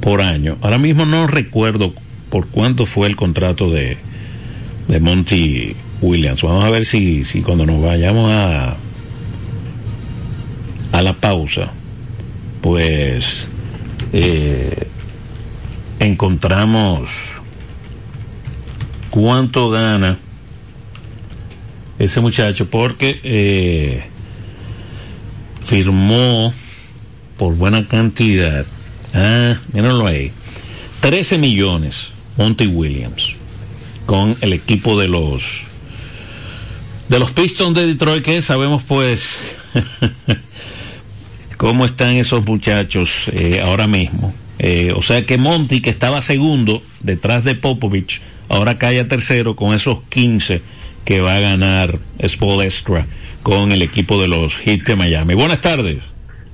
[0.00, 0.56] por año.
[0.62, 1.92] Ahora mismo no recuerdo
[2.30, 3.96] por cuánto fue el contrato de,
[4.88, 6.42] de Monty Williams.
[6.42, 8.76] Vamos a ver si, si cuando nos vayamos a,
[10.92, 11.70] a la pausa,
[12.60, 13.48] pues
[14.12, 14.86] eh,
[15.98, 17.10] encontramos
[19.10, 20.18] cuánto gana
[21.98, 24.04] ese muchacho porque eh,
[25.64, 26.52] firmó
[27.38, 28.64] por buena cantidad,
[29.14, 30.30] ah, mírenlo ahí,
[31.00, 33.34] 13 millones Monty Williams
[34.06, 35.62] con el equipo de los
[37.08, 39.56] de los Pistons de Detroit que sabemos pues
[41.56, 44.34] cómo están esos muchachos eh, ahora mismo.
[44.58, 49.56] Eh, o sea que Monty que estaba segundo detrás de Popovich ahora cae a tercero
[49.56, 50.62] con esos 15
[51.04, 53.06] que va a ganar Spolestra
[53.44, 55.34] con el equipo de los Heat de Miami.
[55.34, 55.98] Buenas tardes.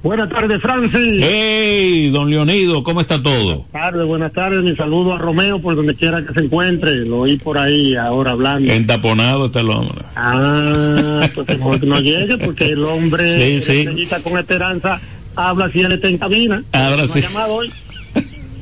[0.02, 1.22] Buenas tardes, Francis.
[1.22, 3.64] Hey, don Leonido, ¿cómo está todo?
[3.70, 4.62] Buenas tardes, buenas tardes.
[4.62, 6.96] Mi saludo a Romeo por donde quiera que se encuentre.
[7.06, 8.72] Lo oí por ahí ahora hablando.
[8.72, 10.04] Entaponado está el hombre.
[10.16, 14.08] Ah, pues mejor que no llegue porque el hombre sí, sí.
[14.24, 15.00] con esperanza
[15.36, 16.64] habla si él está en cabina.
[16.72, 17.20] Ahora sí.
[17.20, 17.70] llamado hoy.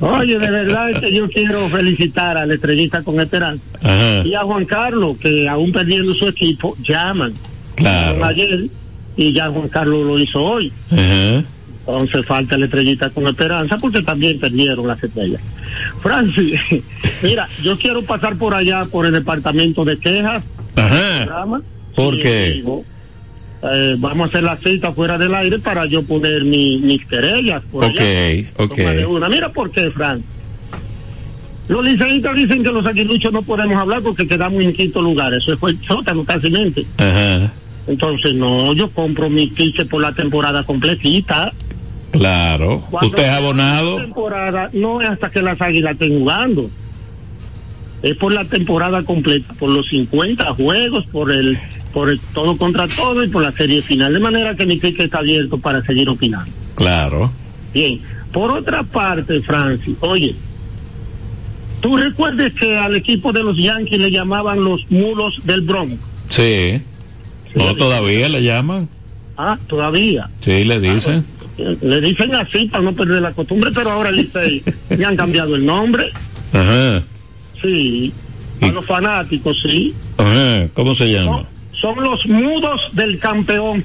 [0.00, 3.62] Oye, de verdad que yo quiero felicitar a la estrellita con esperanza
[4.24, 7.32] y a Juan Carlos, que aún perdiendo su equipo, llaman.
[7.74, 8.24] Claro.
[8.24, 8.68] Ayer
[9.16, 10.72] y ya Juan Carlos lo hizo hoy.
[10.90, 15.40] Entonces falta la estrellita con esperanza porque también perdieron las estrellas.
[16.02, 16.60] Francis,
[17.22, 20.42] mira, yo quiero pasar por allá, por el departamento de quejas.
[20.76, 21.46] Ajá.
[21.94, 22.62] ¿Por qué?
[23.62, 27.62] Eh, vamos a hacer la cita fuera del aire para yo poner mi, mis querellas.
[27.70, 28.00] Por ok,
[28.56, 28.78] ok.
[29.28, 30.22] Mira por qué, Fran.
[31.68, 35.32] Los liceístas dicen que los aguiluchos no podemos hablar porque quedamos en quinto lugar.
[35.34, 36.84] Eso fue el sótano casi mente.
[36.96, 37.52] Ajá.
[37.86, 41.52] Entonces, no, yo compro mi ticket por la temporada completita.
[42.10, 42.82] Claro.
[42.90, 43.98] ¿Usted es abonado?
[43.98, 46.70] temporada no es hasta que las águilas estén jugando.
[48.02, 51.58] Es por la temporada completa, por los 50 juegos, por el
[51.92, 54.12] por el todo contra todo y por la serie final.
[54.12, 56.50] De manera que mi ticket está abierto para seguir opinando.
[56.74, 57.30] Claro.
[57.72, 58.00] Bien.
[58.32, 60.34] Por otra parte, Francis, oye,
[61.80, 65.96] ¿tú recuerdes que al equipo de los Yankees le llamaban los mulos del Bronx?
[66.28, 66.80] Sí.
[67.54, 68.88] No, todavía le llaman.
[69.36, 70.30] Ah, todavía.
[70.40, 71.24] Sí, le dicen.
[71.80, 74.28] le dicen así para no perder la costumbre, pero ahora le,
[74.90, 76.12] le han cambiado el nombre.
[76.52, 77.02] Ajá.
[77.60, 78.12] Sí.
[78.60, 79.92] A los fanáticos, sí.
[80.18, 80.68] Ajá.
[80.74, 81.44] ¿Cómo se llama?
[81.80, 83.82] Son los mudos del campeón.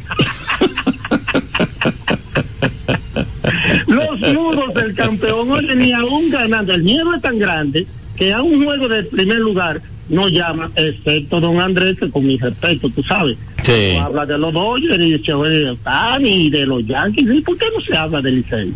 [3.88, 6.74] los mudos del campeón, oye, ni aún ganando.
[6.74, 11.40] El miedo es tan grande que a un juego de primer lugar no llama, excepto
[11.40, 13.38] don Andrés, que con mi respeto, tú sabes.
[13.64, 13.96] Sí.
[14.00, 15.76] habla de los Dodgers y dice, oye,
[16.22, 17.28] y de los Yankees.
[17.34, 18.74] ¿Y por qué no se habla del Licey?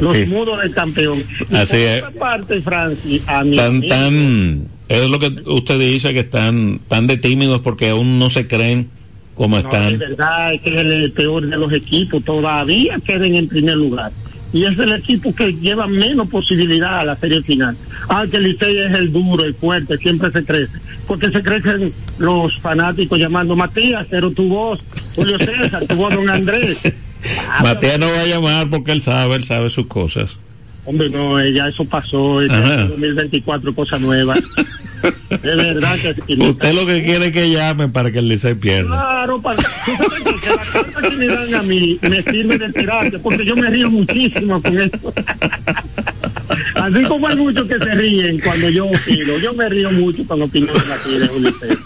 [0.00, 1.22] Los mudos del campeón.
[1.52, 2.02] Así es.
[2.18, 7.16] parte, Francis, a mi tan, tan es lo que usted dice que están tan de
[7.16, 8.88] tímidos porque aún no se creen
[9.34, 9.94] como están.
[9.94, 14.12] Es verdad, es que es el peor de los equipos, todavía queden en primer lugar.
[14.52, 17.76] Y es el equipo que lleva menos posibilidad a la serie final.
[18.08, 20.78] Aunque el Licey es el duro, el fuerte, siempre se crece.
[21.06, 24.80] Porque se crecen los fanáticos llamando Matías, pero tu voz,
[25.14, 26.78] Julio César, tu voz, don Andrés.
[27.62, 30.38] Matías no va a llamar porque él sabe, él sabe sus cosas.
[30.86, 34.36] Hombre, no, eh, ya eso pasó, en 2024, cosa nueva.
[35.30, 36.34] es verdad que...
[36.34, 38.88] Usted lo que quiere es que llame para que el Licey pierda.
[38.88, 43.44] Claro, para, que la carta que me dan a mí me sirve de terapia, porque
[43.44, 45.12] yo me río muchísimo con esto.
[46.76, 50.40] Así como hay muchos que se ríen cuando yo opino, yo me río mucho con
[50.42, 51.76] opiniones aquí de un liceo.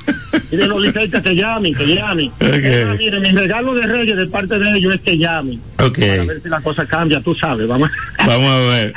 [0.51, 2.31] Y de los liceístas que llamen, que llamen.
[2.37, 2.85] Okay.
[2.99, 5.61] mire, mi regalo de Reyes de parte de ellos es que llamen.
[5.79, 6.09] Okay.
[6.09, 7.89] Para ver si la cosa cambia, tú sabes, vamos.
[8.27, 8.93] Vamos a ver.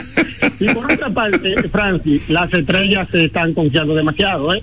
[0.60, 4.62] y por otra parte, Francis, las estrellas se están confiando demasiado, ¿eh?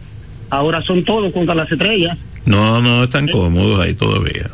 [0.49, 2.17] Ahora son todos contra las estrellas.
[2.45, 4.49] No, no están cómodos ahí todavía.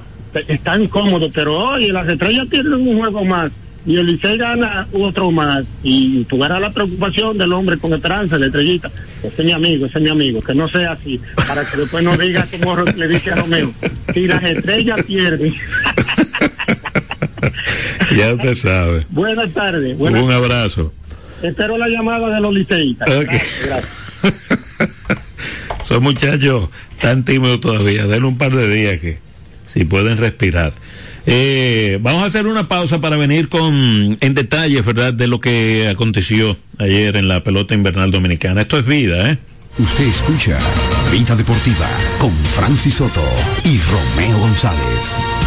[0.48, 3.52] Están cómodos, pero oye, las estrellas tienen un juego más
[3.88, 8.38] y el Licey gana otro más y tú verás la preocupación del hombre con esperanza,
[8.38, 8.92] de estrellita.
[9.24, 12.04] Ese es mi amigo, ese es mi amigo, que no sea así, para que después
[12.04, 13.72] no diga como le dice a Romeo,
[14.14, 15.54] si las estrellas pierden.
[18.18, 19.06] ya usted sabe.
[19.10, 19.98] Buenas tardes.
[19.98, 20.94] Buenas Un abrazo.
[21.42, 23.08] Espero la llamada de los liceístas.
[23.08, 23.40] Okay.
[23.66, 23.88] Gracias.
[25.84, 26.68] Son muchachos
[27.00, 29.20] tan tímidos todavía, denle un par de días que
[29.66, 30.74] si pueden respirar.
[31.30, 35.90] Eh, vamos a hacer una pausa para venir con en detalle, ¿verdad?, de lo que
[35.90, 38.62] aconteció ayer en la pelota invernal dominicana.
[38.62, 39.38] Esto es vida, ¿eh?
[39.78, 40.58] Usted escucha
[41.12, 43.24] Vida Deportiva con Francis Soto
[43.66, 45.47] y Romeo González.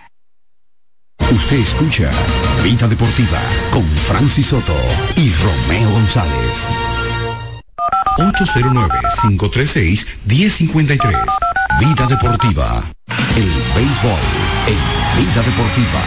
[1.43, 2.09] Usted escucha
[2.63, 3.39] Vida Deportiva
[3.71, 4.75] con Francis Soto
[5.17, 6.69] y Romeo González.
[8.17, 11.11] 809-536-1053.
[11.79, 12.83] Vida Deportiva.
[13.35, 14.19] El béisbol
[14.67, 14.79] en
[15.17, 16.01] Vida Deportiva.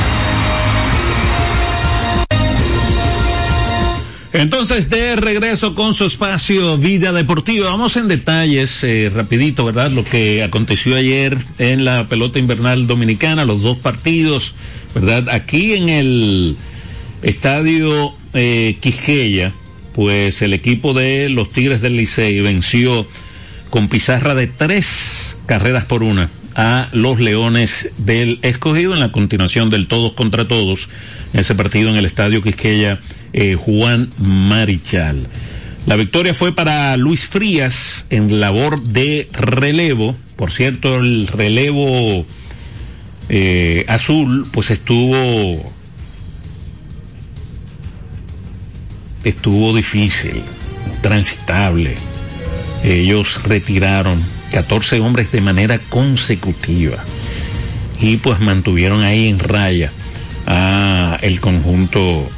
[4.35, 7.71] Entonces, de regreso con su espacio Vida Deportiva.
[7.71, 9.93] Vamos en detalles, eh, rapidito, ¿verdad?
[9.93, 14.57] Lo que aconteció ayer en la pelota invernal dominicana, los dos partidos,
[14.95, 15.29] ¿verdad?
[15.31, 16.57] Aquí en el
[17.23, 19.53] estadio eh, Quisqueya,
[19.95, 23.07] pues el equipo de los Tigres del Licey venció
[23.71, 29.71] con pizarra de tres carreras por una a los Leones del Escogido en la continuación
[29.71, 30.89] del todos contra todos,
[31.33, 33.01] ese partido en el estadio Quisqueya
[33.33, 35.27] eh, Juan Marichal.
[35.87, 40.17] La victoria fue para Luis Frías en labor de relevo.
[40.37, 42.25] Por cierto, el relevo
[43.29, 45.73] eh, azul pues estuvo
[49.25, 50.43] estuvo difícil,
[51.01, 51.95] transitable.
[52.83, 54.23] Ellos retiraron
[54.53, 57.03] 14 hombres de manera consecutiva
[58.01, 59.91] y pues mantuvieron ahí en raya
[60.47, 62.29] a el conjunto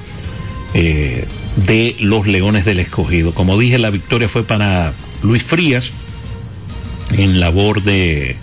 [0.75, 1.27] eh,
[1.57, 3.33] de los Leones del Escogido.
[3.33, 5.91] Como dije, la victoria fue para Luis Frías
[7.17, 8.37] en labor de,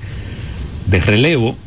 [0.87, 1.57] de relevo.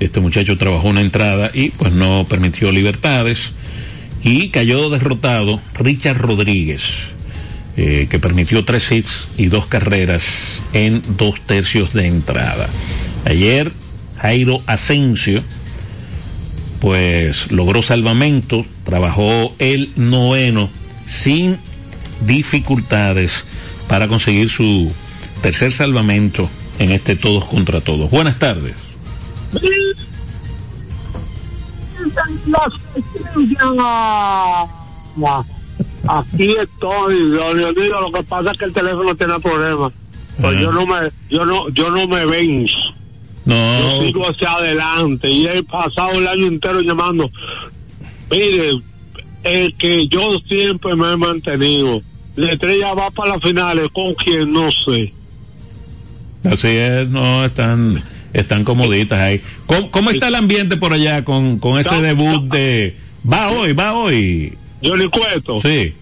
[0.00, 3.52] Este muchacho trabajó una entrada y pues no permitió libertades.
[4.22, 6.82] Y cayó derrotado Richard Rodríguez,
[7.76, 10.24] eh, que permitió tres hits y dos carreras
[10.72, 12.68] en dos tercios de entrada.
[13.24, 13.72] Ayer
[14.16, 15.42] Jairo Asensio
[16.80, 20.70] pues logró salvamento, trabajó el noveno
[21.06, 21.58] sin
[22.26, 23.44] dificultades
[23.88, 24.92] para conseguir su
[25.42, 28.10] tercer salvamento en este todos contra todos.
[28.10, 28.87] Buenas tardes.
[36.06, 39.92] Aquí estoy, Leonido, lo que pasa es que el teléfono tiene problemas.
[40.40, 42.78] Pues yo no me, yo no, yo no me venzo.
[43.44, 43.54] No.
[43.54, 47.30] Yo sigo hacia adelante y he pasado el año entero llamando.
[48.30, 48.80] Mire,
[49.42, 52.02] el que yo siempre me he mantenido.
[52.36, 55.12] La estrella va para las finales con quien no sé.
[56.44, 58.02] Así es, no están
[58.32, 59.40] están comoditas ahí.
[59.66, 62.96] ¿Cómo, cómo está el ambiente por allá con, con ese debut de
[63.30, 64.56] va hoy, va hoy?
[64.82, 65.60] Yo le cuento.
[65.60, 65.94] Sí.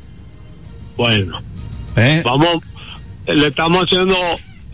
[0.96, 1.40] Bueno.
[1.96, 2.22] ¿Eh?
[2.24, 2.58] Vamos,
[3.26, 4.16] le estamos haciendo,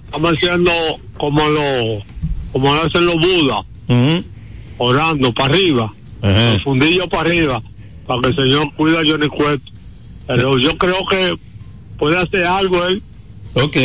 [0.05, 0.73] estamos haciendo
[1.17, 2.03] como lo,
[2.53, 3.65] como hacen los budas,
[4.79, 5.93] orando para arriba,
[6.23, 7.63] el fundillo para arriba,
[8.07, 9.71] para que el Señor cuida a Johnny Cueto.
[10.27, 11.37] Pero yo creo que
[11.97, 13.03] puede hacer algo él.
[13.55, 13.77] Ok,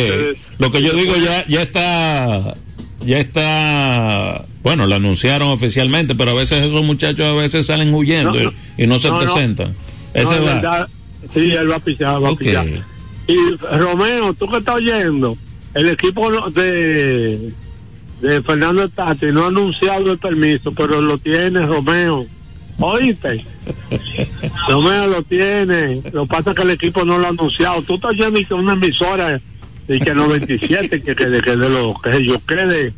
[0.58, 2.56] lo que yo digo ya, ya está,
[3.00, 8.34] ya está, bueno, lo anunciaron oficialmente, pero a veces esos muchachos a veces salen huyendo
[8.34, 8.52] No, no.
[8.76, 9.74] y, y no se No, presentan.
[10.14, 10.54] Ese va.
[10.54, 10.88] verdad.
[11.32, 12.66] Sí, él va a pichar, va a pichar.
[13.26, 13.36] Y
[13.76, 15.36] Romeo, tú que estás oyendo,
[15.74, 17.52] el equipo de,
[18.22, 22.24] de Fernando Tati no ha anunciado el permiso, pero lo tiene Romeo.
[22.78, 23.44] ¿Oíste?
[24.68, 26.00] Romeo lo tiene.
[26.12, 27.82] Lo que pasa es que el equipo no lo ha anunciado.
[27.82, 29.40] Tú estás oyendo que una emisora
[29.88, 32.92] y que 97, que, que, de, que de lo que yo quede.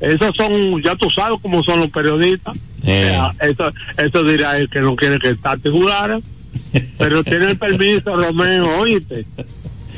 [0.00, 2.56] Esos son, ya tú sabes cómo son los periodistas.
[2.84, 3.16] Eh.
[3.18, 6.20] O sea, eso, eso dirá el que no quiere que Tati jugara.
[6.98, 9.24] Pero tiene el permiso, Romeo, oíste.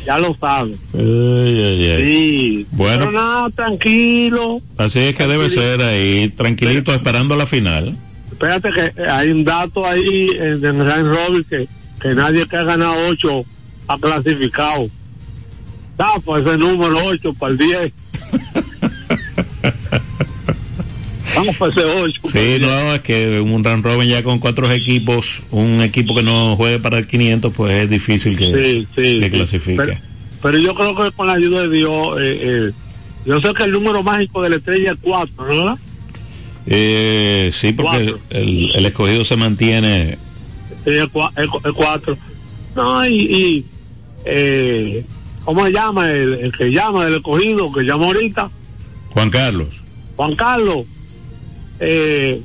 [0.07, 0.75] Ya lo sabe.
[0.95, 2.05] Ay, ay, ay.
[2.05, 2.67] Sí.
[2.71, 3.07] Bueno.
[3.07, 4.59] Pero nada, tranquilo.
[4.77, 7.97] Así es que debe ser ahí, tranquilito, esperando la final.
[8.31, 11.69] Espérate que hay un dato ahí en, en Ryan Robin que,
[12.01, 13.45] que nadie que ha ganado 8
[13.89, 14.89] ha clasificado.
[16.25, 17.93] Pues ese número 8 para el 10.
[21.35, 22.21] Vamos para ese 8.
[22.25, 26.57] Sí, no, es que un round robin ya con cuatro equipos, un equipo que no
[26.57, 29.31] juegue para el 500, pues es difícil que, Sí, sí, que sí.
[29.31, 29.77] clasifique.
[29.77, 29.97] Pero,
[30.43, 32.73] pero yo creo que con la ayuda de Dios, eh, eh,
[33.27, 35.45] yo sé que el número mágico de la estrella es 4, ¿no?
[35.47, 35.79] ¿verdad?
[36.67, 40.19] Eh, sí, porque el escogido se mantiene.
[40.85, 41.09] Sí, el
[41.75, 42.17] 4.
[42.77, 43.65] No, y, y
[44.25, 45.05] eh,
[45.49, 46.13] ¿cómo se llama?
[46.13, 48.51] El, el que llama del escogido, que llama ahorita,
[49.15, 49.81] Juan Carlos.
[50.15, 50.85] Juan Carlos.
[51.81, 52.43] Eh,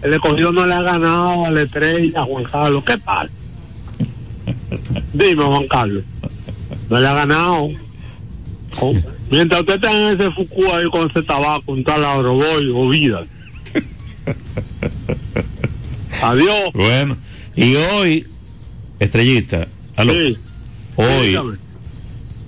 [0.00, 2.82] el escogido no le ha ganado a la estrella, Juan Carlos.
[2.82, 3.30] ¿Qué tal?
[5.12, 6.02] Dime, Juan Carlos.
[6.88, 7.68] No le ha ganado.
[8.80, 8.94] Oh,
[9.30, 13.22] Mientras usted está en ese Fuku ahí con ese tabaco, un tal Agroboy o vida.
[16.22, 16.70] Adiós.
[16.72, 17.18] Bueno,
[17.54, 18.26] y hoy,
[18.98, 20.38] estrellista, aló, Sí.
[20.96, 21.65] hoy Dígame.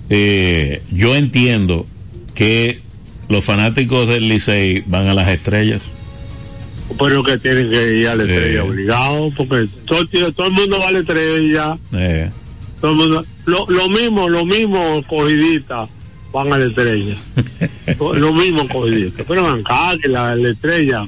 [0.09, 1.85] Eh, yo entiendo
[2.33, 2.79] que
[3.27, 5.81] los fanáticos del Licey van a las estrellas.
[6.97, 10.87] pero que tienen que ir a la estrella obligado, porque todo, todo el mundo va
[10.87, 11.77] a la estrella.
[12.81, 15.87] Todo el mundo, lo, lo mismo, lo mismo cogidita
[16.31, 17.15] van a la estrella.
[17.99, 19.23] lo mismo cogidita.
[19.27, 21.05] Pero acá que la, la estrella,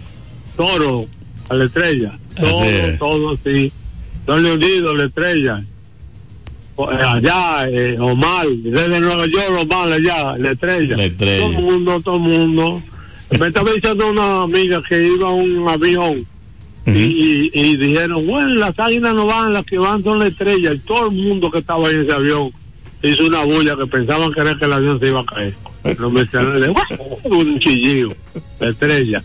[0.55, 1.07] toro
[1.49, 2.17] a la estrella.
[2.39, 2.63] Todo,
[2.99, 3.71] todo, sí.
[4.25, 5.63] Don Leonido, la estrella.
[6.77, 10.97] Allá, eh, Omar, desde Nueva York, Omar, allá, la estrella.
[10.97, 11.45] La estrella.
[11.45, 12.83] Todo el mundo, todo el mundo.
[13.39, 16.25] Me estaba diciendo una amiga que iba a un avión
[16.85, 20.73] y, y, dijeron, bueno, las águilas no van, las que van son la estrella.
[20.73, 22.51] Y todo el mundo que estaba en ese avión
[23.03, 25.53] hizo una bulla que pensaban que era que el avión se iba a caer.
[25.97, 26.27] No me
[27.23, 28.13] un chillido,
[28.59, 29.23] la estrella.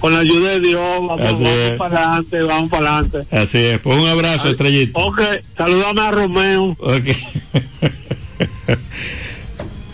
[0.00, 1.40] Con la ayuda de Dios, vamos,
[1.78, 3.36] para adelante, vamos para adelante.
[3.36, 4.98] Así es, pues un abrazo, estrellito.
[4.98, 5.20] Ok,
[5.56, 6.76] saludame a Romeo.
[6.78, 7.06] Ok.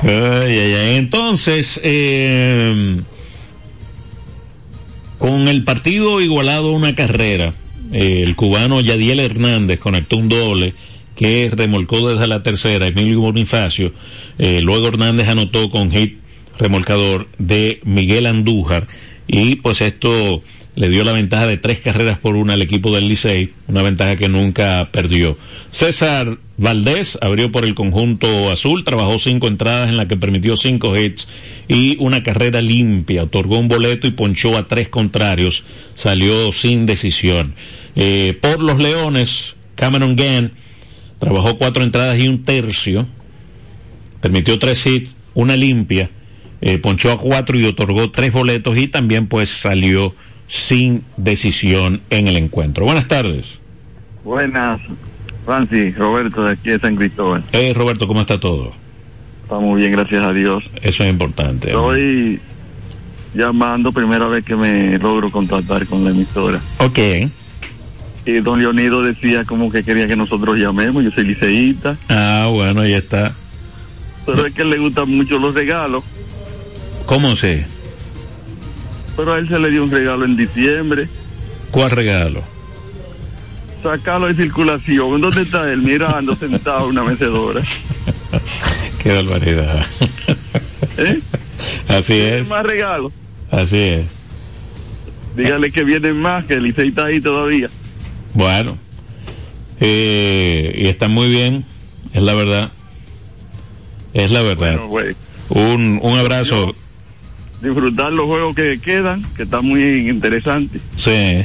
[0.02, 0.96] ay, ay, ay.
[0.96, 3.02] Entonces, eh
[5.18, 7.52] con el partido igualado a una carrera,
[7.92, 10.74] eh, el cubano Yadiel Hernández conectó un doble
[11.16, 13.92] que remolcó desde la tercera Emilio Bonifacio.
[14.38, 16.18] Eh, luego Hernández anotó con hit
[16.58, 18.86] remolcador de Miguel Andújar
[19.26, 20.42] y pues esto
[20.76, 24.16] le dio la ventaja de tres carreras por una al equipo del Licey, una ventaja
[24.16, 25.36] que nunca perdió.
[25.70, 30.96] César Valdés abrió por el conjunto azul, trabajó cinco entradas en la que permitió cinco
[30.96, 31.28] hits
[31.66, 35.64] y una carrera limpia, otorgó un boleto y ponchó a tres contrarios,
[35.94, 37.54] salió sin decisión.
[37.96, 40.52] Eh, por los Leones, Cameron Gann
[41.18, 43.06] trabajó cuatro entradas y un tercio,
[44.20, 46.10] permitió tres hits, una limpia,
[46.60, 50.14] eh, ponchó a cuatro y otorgó tres boletos y también pues salió
[50.48, 52.84] sin decisión en el encuentro.
[52.84, 53.58] Buenas tardes.
[54.24, 54.80] Buenas,
[55.44, 57.44] Francis, Roberto de aquí de San Cristóbal.
[57.52, 58.72] Eh, Roberto, ¿cómo está todo?
[59.42, 60.64] Está muy bien, gracias a Dios.
[60.82, 61.68] Eso es importante.
[61.68, 62.40] Estoy
[63.34, 66.60] llamando primera vez que me logro contactar con la emisora.
[66.78, 66.98] Ok.
[68.26, 71.96] Y don Leonido decía como que quería que nosotros llamemos, yo soy liceísta.
[72.08, 73.32] Ah, bueno, ahí está.
[74.26, 76.02] Pero es que le gustan mucho los regalos.
[77.06, 77.64] ¿Cómo sé?
[79.16, 81.08] Pero a él se le dio un regalo en diciembre.
[81.70, 82.42] ¿Cuál regalo?
[83.82, 85.20] sacarlo de circulación.
[85.20, 85.82] ¿Dónde está él?
[85.82, 87.60] Mirando, sentado en una mecedora.
[89.02, 89.86] Qué barbaridad.
[90.98, 91.20] ¿Eh?
[91.88, 92.48] Así es.
[92.48, 93.12] más regalo.
[93.50, 94.06] Así es.
[95.36, 97.68] Dígale que vienen más, que el está ahí todavía.
[98.36, 98.76] Bueno.
[99.80, 101.64] Eh, y está muy bien,
[102.12, 102.70] es la verdad.
[104.12, 104.78] Es la verdad.
[105.48, 106.74] un, un abrazo.
[107.62, 110.80] disfrutar los juegos que quedan, que está muy interesante.
[110.98, 111.44] Sí.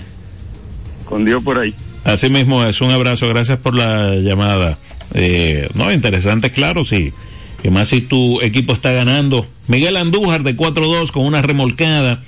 [1.05, 1.73] Con Dios por ahí.
[2.03, 4.77] Así mismo es, un abrazo, gracias por la llamada.
[5.13, 7.13] Eh, no, interesante, claro, sí.
[7.61, 9.45] Que más si tu equipo está ganando.
[9.67, 12.21] Miguel Andújar de 4-2 con una remolcada.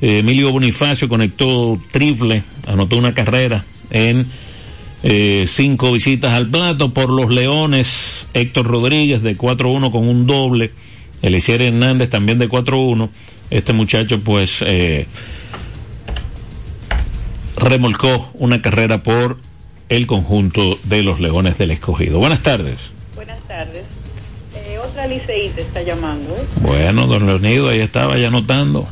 [0.00, 4.26] Eh, Emilio Bonifacio conectó triple, anotó una carrera en
[5.02, 8.26] eh, cinco visitas al plato por los Leones.
[8.34, 10.70] Héctor Rodríguez de 4-1 con un doble.
[11.22, 13.08] Elisier Hernández también de 4-1.
[13.50, 15.06] Este muchacho, pues, eh,
[17.56, 19.38] remolcó una carrera por
[19.88, 22.18] el conjunto de los Leones del Escogido.
[22.18, 22.78] Buenas tardes.
[23.14, 23.84] Buenas tardes.
[24.54, 26.34] Eh, otra liceíta está llamando.
[26.34, 26.44] ¿eh?
[26.62, 28.88] Bueno, don Leonido, ahí estaba ya notando.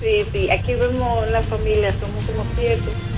[0.00, 3.09] Sí, sí, aquí vemos la familia, somos como siete.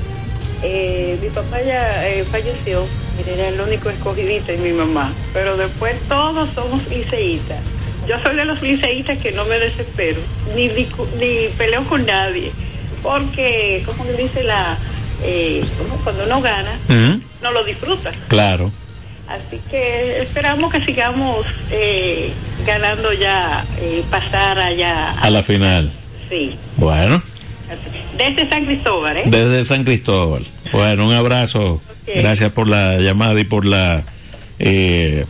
[0.63, 2.87] Eh, mi papá ya falleció,
[3.27, 7.59] era el único escogidita y mi mamá, pero después todos somos liceístas.
[8.09, 10.21] Yo soy de los liceístas que no me desespero,
[10.57, 12.53] ni, ni peleo con nadie
[13.03, 14.77] porque, como dice la,
[15.23, 15.65] eh,
[16.05, 16.73] cuando uno gana,
[17.43, 18.13] no lo disfruta.
[18.29, 18.71] Claro.
[19.29, 22.33] Así que esperamos que sigamos eh,
[22.67, 25.11] ganando ya, eh, pasar allá.
[25.13, 25.91] A, la final.
[26.29, 26.57] Sí.
[26.77, 27.23] Bueno.
[28.17, 29.23] Desde San Cristóbal, ¿eh?
[29.27, 30.45] Desde San Cristóbal.
[30.73, 31.83] Bueno, un abrazo.
[32.07, 34.05] Gracias por la llamada y por la
[34.59, 35.25] eh,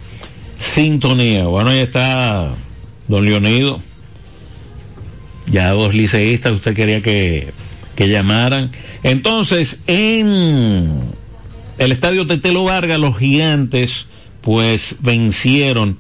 [0.59, 1.45] sintonía.
[1.45, 2.55] Bueno, ahí está
[3.09, 3.80] don Leonido.
[5.47, 7.53] Ya dos liceístas, usted quería que
[7.95, 8.70] que llamaran.
[9.03, 11.01] Entonces, en
[11.78, 14.07] el estadio Tetelo Vargas, los gigantes,
[14.40, 15.99] pues vencieron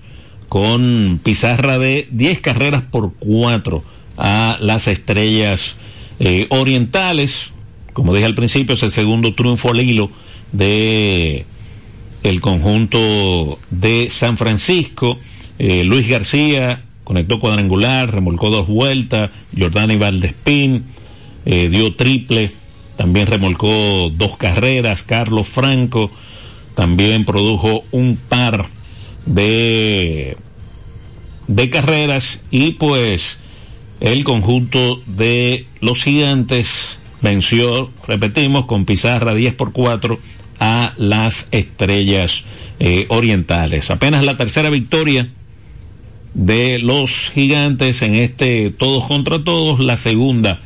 [0.48, 3.82] con pizarra de 10 carreras por 4
[4.18, 5.76] a las estrellas
[6.24, 7.52] eh, orientales.
[7.92, 10.08] Como dije al principio, es el segundo triunfo al hilo
[10.52, 11.44] de
[12.22, 15.18] el conjunto de San Francisco.
[15.58, 20.84] Eh, Luis García conectó cuadrangular, remolcó dos vueltas, Jordani Valdespín
[21.44, 22.52] eh, dio triple,
[22.96, 26.08] también remolcó dos carreras, Carlos Franco
[26.76, 28.68] también produjo un par
[29.26, 30.36] de,
[31.48, 33.40] de carreras y pues
[34.02, 40.18] el conjunto de los gigantes venció, repetimos, con pizarra 10 por 4
[40.58, 42.42] a las estrellas
[42.80, 43.90] eh, orientales.
[43.90, 45.28] Apenas la tercera victoria
[46.34, 50.60] de los gigantes en este todos contra todos, la segunda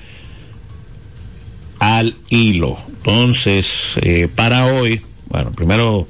[1.78, 2.78] al hilo.
[2.89, 6.07] Entonces, eh, para hoy, bueno, primero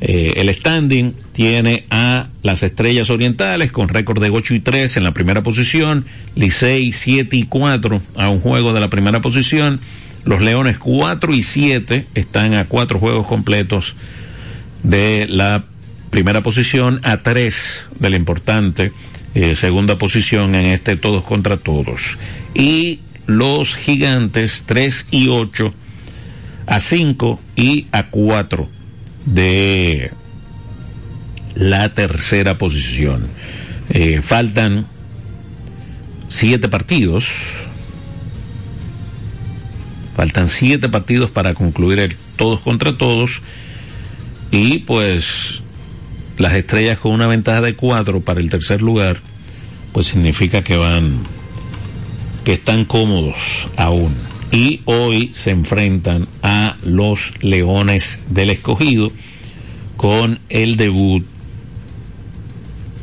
[0.00, 5.04] eh, el standing tiene a las Estrellas Orientales con récord de 8 y 3 en
[5.04, 6.04] la primera posición,
[6.36, 9.80] Licey 7 y 4 a un juego de la primera posición,
[10.24, 13.96] los Leones 4 y 7 están a cuatro juegos completos
[14.82, 15.64] de la
[16.10, 18.92] primera posición, a 3 de la importante
[19.34, 22.18] eh, segunda posición en este todos contra todos.
[22.54, 25.74] Y los Gigantes 3 y 8
[26.66, 28.77] a 5 y a 4
[29.34, 30.10] de
[31.54, 33.24] la tercera posición.
[33.90, 34.86] Eh, faltan
[36.28, 37.26] siete partidos.
[40.16, 43.42] Faltan siete partidos para concluir el todos contra todos.
[44.50, 45.62] Y pues
[46.38, 49.20] las estrellas con una ventaja de cuatro para el tercer lugar,
[49.92, 51.18] pues significa que van,
[52.44, 54.14] que están cómodos aún
[54.50, 59.12] y hoy se enfrentan a los Leones del Escogido
[59.96, 61.24] con el debut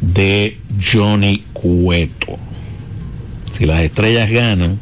[0.02, 2.38] de Johnny Cueto.
[3.52, 4.80] Si las estrellas ganan,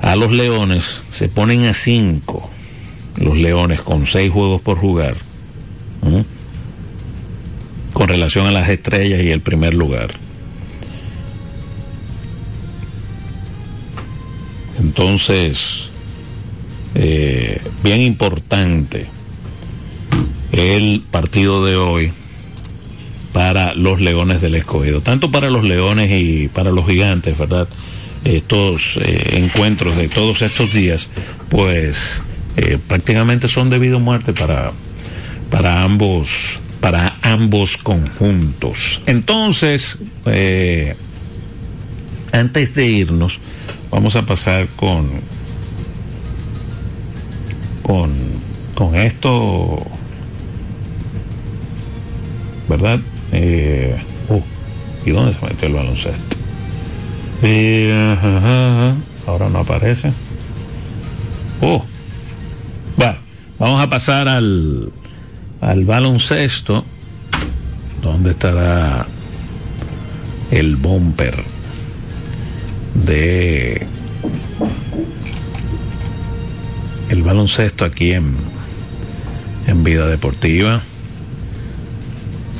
[0.00, 2.50] a los Leones se ponen a cinco,
[3.16, 5.16] los Leones con seis juegos por jugar,
[7.92, 10.10] con relación a las estrellas y el primer lugar.
[14.78, 15.88] Entonces,
[16.94, 19.06] eh, bien importante
[20.52, 22.12] el partido de hoy
[23.32, 27.66] para los Leones del Escogido, tanto para los Leones y para los Gigantes, ¿verdad?
[28.24, 31.08] Estos eh, encuentros de todos estos días,
[31.48, 32.22] pues
[32.56, 34.72] eh, prácticamente son debido a muerte para,
[35.50, 39.02] para ambos para ambos conjuntos.
[39.06, 39.98] Entonces,
[42.32, 43.38] antes de irnos,
[43.92, 45.06] Vamos a pasar con
[47.82, 48.10] con
[48.74, 49.84] con esto,
[52.68, 52.98] ¿verdad?
[53.32, 53.94] Eh,
[54.30, 54.40] uh,
[55.04, 56.36] ¿Y dónde se metió el baloncesto?
[57.42, 58.94] Eh,
[59.26, 60.10] ahora no aparece.
[61.60, 61.84] Oh,
[62.96, 63.16] bueno,
[63.58, 64.90] vamos a pasar al,
[65.60, 66.84] al baloncesto.
[68.00, 69.06] ¿Dónde estará
[70.50, 71.51] el bumper?
[72.94, 73.86] De
[77.08, 78.34] el baloncesto aquí en,
[79.66, 80.82] en vida deportiva.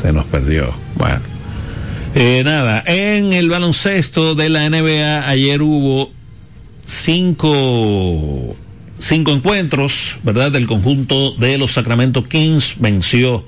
[0.00, 0.74] Se nos perdió.
[0.96, 1.20] Bueno.
[2.14, 6.10] Eh, nada, en el baloncesto de la NBA ayer hubo
[6.84, 8.54] cinco,
[8.98, 10.52] cinco encuentros, ¿verdad?
[10.52, 13.46] Del conjunto de los Sacramento Kings venció,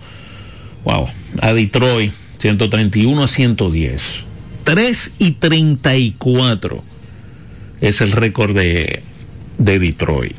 [0.85, 1.09] wow,
[1.43, 4.24] a Detroit 131 a 110.
[4.65, 6.83] 3 y 34
[7.81, 9.03] es el récord de,
[9.59, 10.35] de Detroit.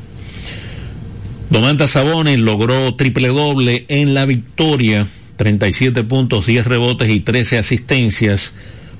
[1.48, 5.06] Domantas Sabonis logró triple doble en la victoria,
[5.36, 8.52] 37 puntos, 10 rebotes y 13 asistencias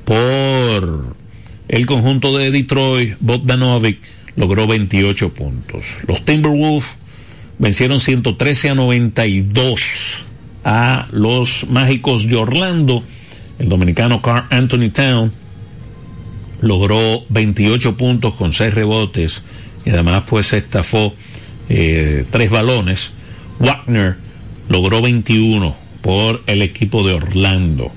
[0.04, 1.16] por
[1.66, 3.16] el conjunto de Detroit.
[3.18, 3.98] Bogdanovic
[4.36, 5.86] logró 28 puntos.
[6.06, 6.96] Los Timberwolves
[7.58, 9.80] vencieron 113 a 92
[10.64, 13.02] a los Mágicos de Orlando
[13.58, 15.32] el dominicano Carl Anthony Town
[16.60, 19.42] logró 28 puntos con 6 rebotes
[19.84, 21.14] y además pues estafó
[21.68, 23.12] eh, tres balones.
[23.58, 24.16] Wagner
[24.68, 27.90] logró 21 por el equipo de Orlando.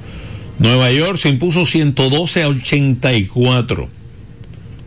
[0.59, 3.89] Nueva York se impuso 112 a 84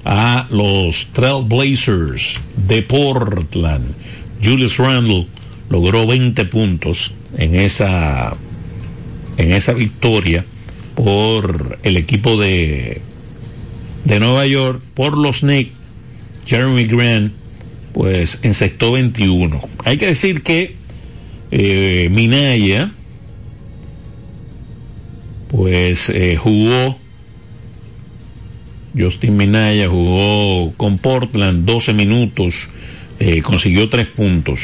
[0.04, 3.94] a los Trailblazers de Portland.
[4.42, 5.26] Julius Randle
[5.70, 8.34] logró 20 puntos en esa
[9.38, 10.44] en esa victoria
[10.94, 13.00] por el equipo de,
[14.04, 15.74] de Nueva York, por los Knicks,
[16.46, 17.32] Jeremy Grant,
[17.92, 19.60] pues encestó 21.
[19.84, 20.76] Hay que decir que
[21.50, 22.92] eh, Minaya,
[25.48, 26.98] pues eh, jugó,
[28.96, 32.68] Justin Minaya jugó con Portland 12 minutos,
[33.20, 34.60] eh, consiguió 3 puntos,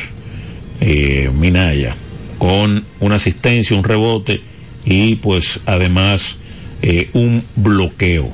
[0.80, 1.96] Minaya,
[2.38, 4.40] con una asistencia, un rebote
[4.88, 6.36] y pues además
[6.80, 8.32] eh, un bloqueo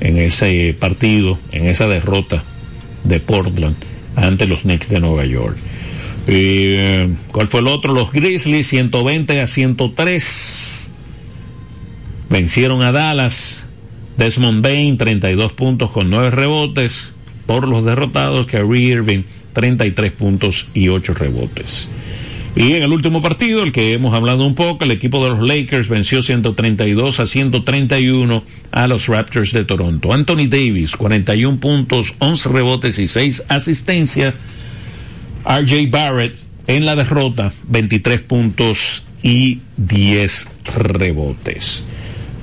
[0.00, 2.44] en ese partido, en esa derrota
[3.04, 3.74] de Portland
[4.14, 5.56] ante los Knicks de Nueva York.
[6.28, 7.92] Eh, ¿Cuál fue el otro?
[7.92, 10.90] Los Grizzlies 120 a 103
[12.30, 13.66] vencieron a Dallas.
[14.16, 17.12] Desmond Bain 32 puntos con 9 rebotes.
[17.46, 21.88] por los derrotados, Kyrie Irving 33 puntos y 8 rebotes.
[22.56, 25.46] Y en el último partido, el que hemos hablado un poco, el equipo de los
[25.46, 30.14] Lakers venció 132 a 131 a los Raptors de Toronto.
[30.14, 34.34] Anthony Davis, 41 puntos, 11 rebotes y 6 asistencias.
[35.44, 36.34] RJ Barrett
[36.66, 41.82] en la derrota, 23 puntos y 10 rebotes.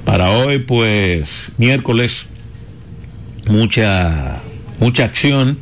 [0.05, 2.27] Para hoy, pues, miércoles,
[3.47, 4.43] mucha,
[4.79, 5.57] mucha acción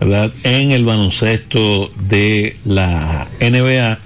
[0.00, 3.98] En el baloncesto de la NBA.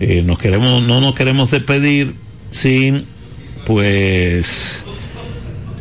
[0.00, 2.14] Eh, nos queremos, no nos queremos despedir
[2.50, 3.04] sin,
[3.64, 4.84] pues,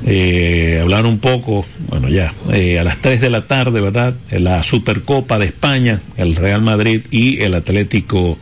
[0.06, 4.14] eh, hablar un poco, bueno, ya, eh, a las 3 de la tarde, ¿verdad?
[4.32, 8.38] La Supercopa de España, el Real Madrid y el Atlético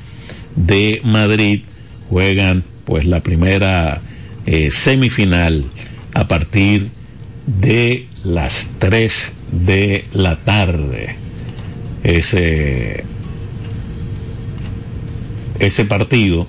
[0.55, 1.61] de Madrid
[2.09, 4.01] juegan, pues, la primera
[4.69, 5.63] semifinal
[6.13, 7.00] a partir de
[8.23, 11.15] las 3 de la tarde.
[12.03, 13.03] Ese,
[15.59, 16.47] ese partido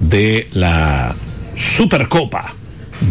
[0.00, 1.14] de la
[1.56, 2.54] Supercopa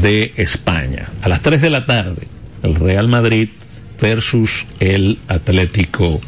[0.02, 1.10] de España.
[1.22, 2.28] A las 3 de la tarde,
[2.64, 3.50] el Real Madrid
[4.00, 6.22] versus el Atlético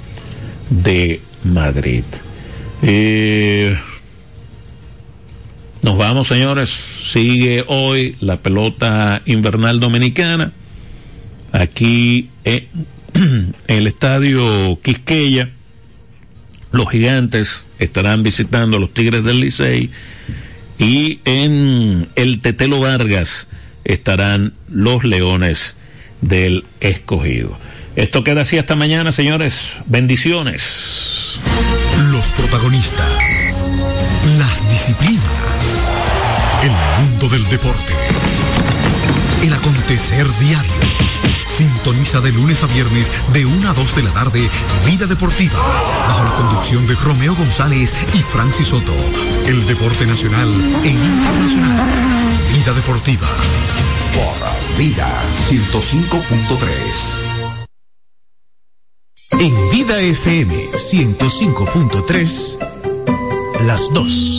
[0.70, 2.03] de Madrid.
[2.82, 3.78] Eh,
[5.82, 6.69] nos vamos, señores.
[6.69, 10.51] Sigue hoy la pelota invernal dominicana.
[11.51, 12.67] Aquí en,
[13.67, 15.49] el estadio Quisqueya,
[16.71, 19.89] los gigantes estarán visitando a los Tigres del Licey.
[20.77, 23.47] Y en el Tetelo Vargas
[23.86, 25.75] estarán los Leones
[26.21, 27.57] del Escogido.
[27.95, 29.77] Esto queda así hasta mañana, señores.
[29.86, 31.39] Bendiciones.
[32.11, 33.09] Los protagonistas,
[34.38, 35.38] las disciplinas
[37.28, 37.93] del deporte.
[39.43, 40.72] El acontecer diario.
[41.57, 44.49] Sintoniza de lunes a viernes de 1 a 2 de la tarde
[44.86, 45.59] Vida Deportiva.
[46.07, 48.95] Bajo la conducción de Romeo González y Francis Soto.
[49.45, 50.47] El deporte nacional
[50.84, 51.89] e internacional.
[52.53, 53.28] Vida Deportiva.
[54.13, 55.09] Por Vida
[55.49, 57.20] 105.3.
[59.39, 62.57] En Vida FM 105.3,
[63.65, 64.38] las dos.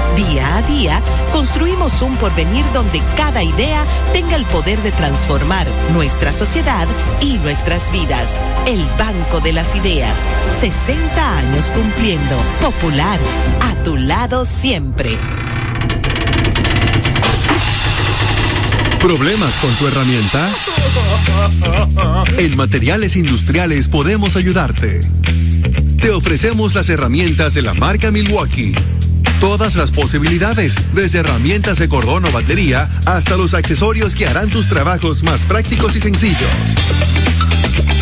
[0.15, 1.01] Día a día,
[1.31, 6.85] construimos un porvenir donde cada idea tenga el poder de transformar nuestra sociedad
[7.21, 8.29] y nuestras vidas.
[8.67, 10.17] El Banco de las Ideas.
[10.59, 12.35] 60 años cumpliendo.
[12.59, 13.19] Popular.
[13.61, 15.17] A tu lado siempre.
[18.99, 20.49] ¿Problemas con tu herramienta?
[22.37, 24.99] En Materiales Industriales podemos ayudarte.
[26.01, 28.75] Te ofrecemos las herramientas de la marca Milwaukee
[29.41, 34.69] todas las posibilidades, desde herramientas de cordón o batería hasta los accesorios que harán tus
[34.69, 36.49] trabajos más prácticos y sencillos.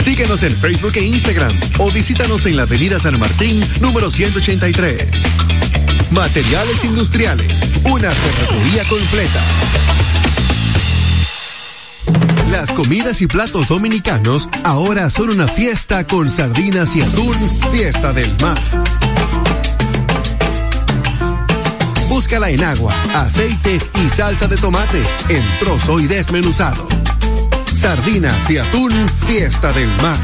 [0.03, 5.07] Síguenos en Facebook e Instagram o visítanos en la Avenida San Martín, número 183.
[6.11, 9.41] Materiales Industriales, una ferretería completa.
[12.51, 17.35] Las comidas y platos dominicanos ahora son una fiesta con sardinas y atún,
[17.71, 18.59] fiesta del mar
[22.19, 26.85] Búscala en agua, aceite y salsa de tomate en trozo y desmenuzado.
[27.73, 28.91] Sardinas y atún,
[29.25, 30.17] fiesta del mar.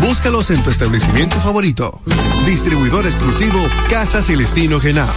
[0.00, 2.00] Búscalos en tu establecimiento favorito.
[2.46, 3.58] Distribuidor exclusivo
[3.90, 5.12] Casa Celestino Genao.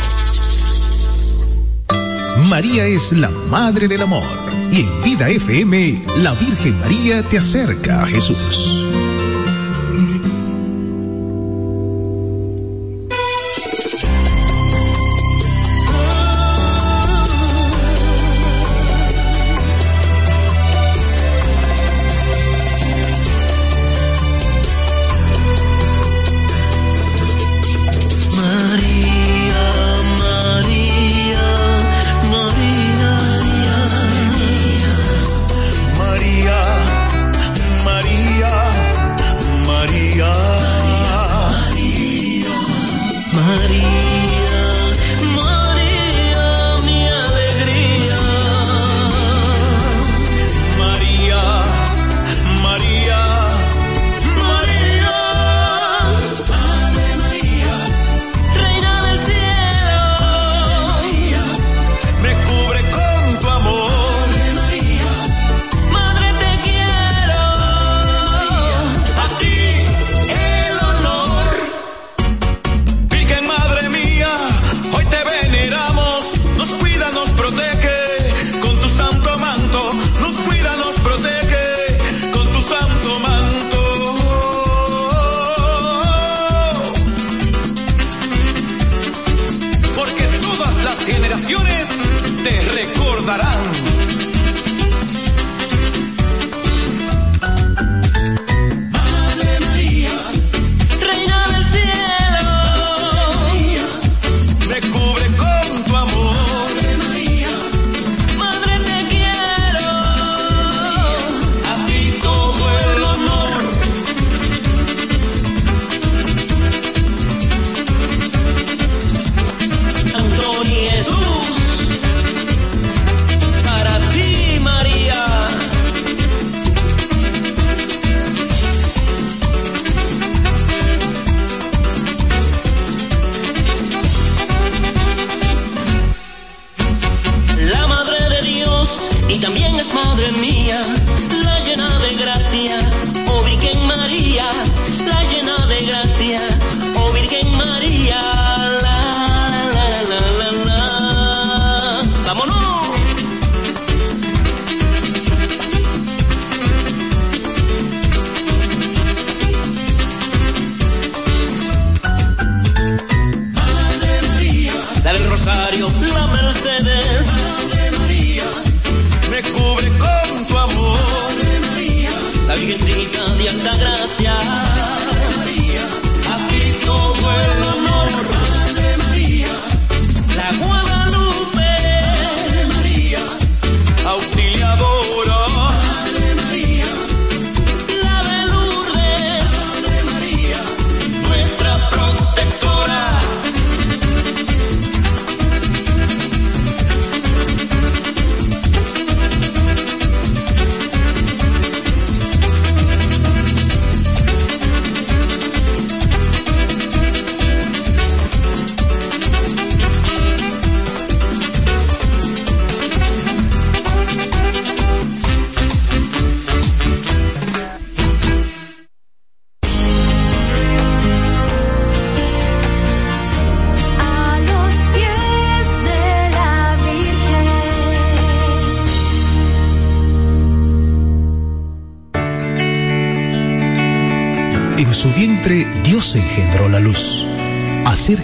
[2.50, 4.26] María es la Madre del Amor.
[4.72, 9.07] Y en Vida FM, la Virgen María te acerca a Jesús.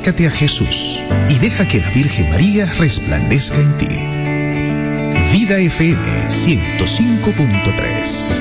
[0.03, 0.99] acércate a Jesús
[1.29, 3.87] y deja que la Virgen María resplandezca en ti.
[5.31, 8.33] Vida FM 105.3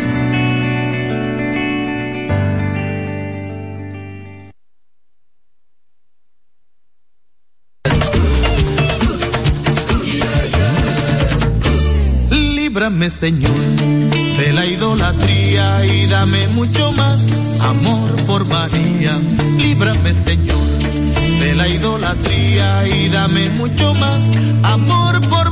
[12.57, 13.55] líbrame Señor
[14.37, 17.25] de la idolatría y dame mucho más
[17.61, 19.17] amor por María.
[19.57, 20.91] Líbrame Señor
[21.43, 24.22] de la idolatría y dame mucho más
[24.62, 25.51] amor por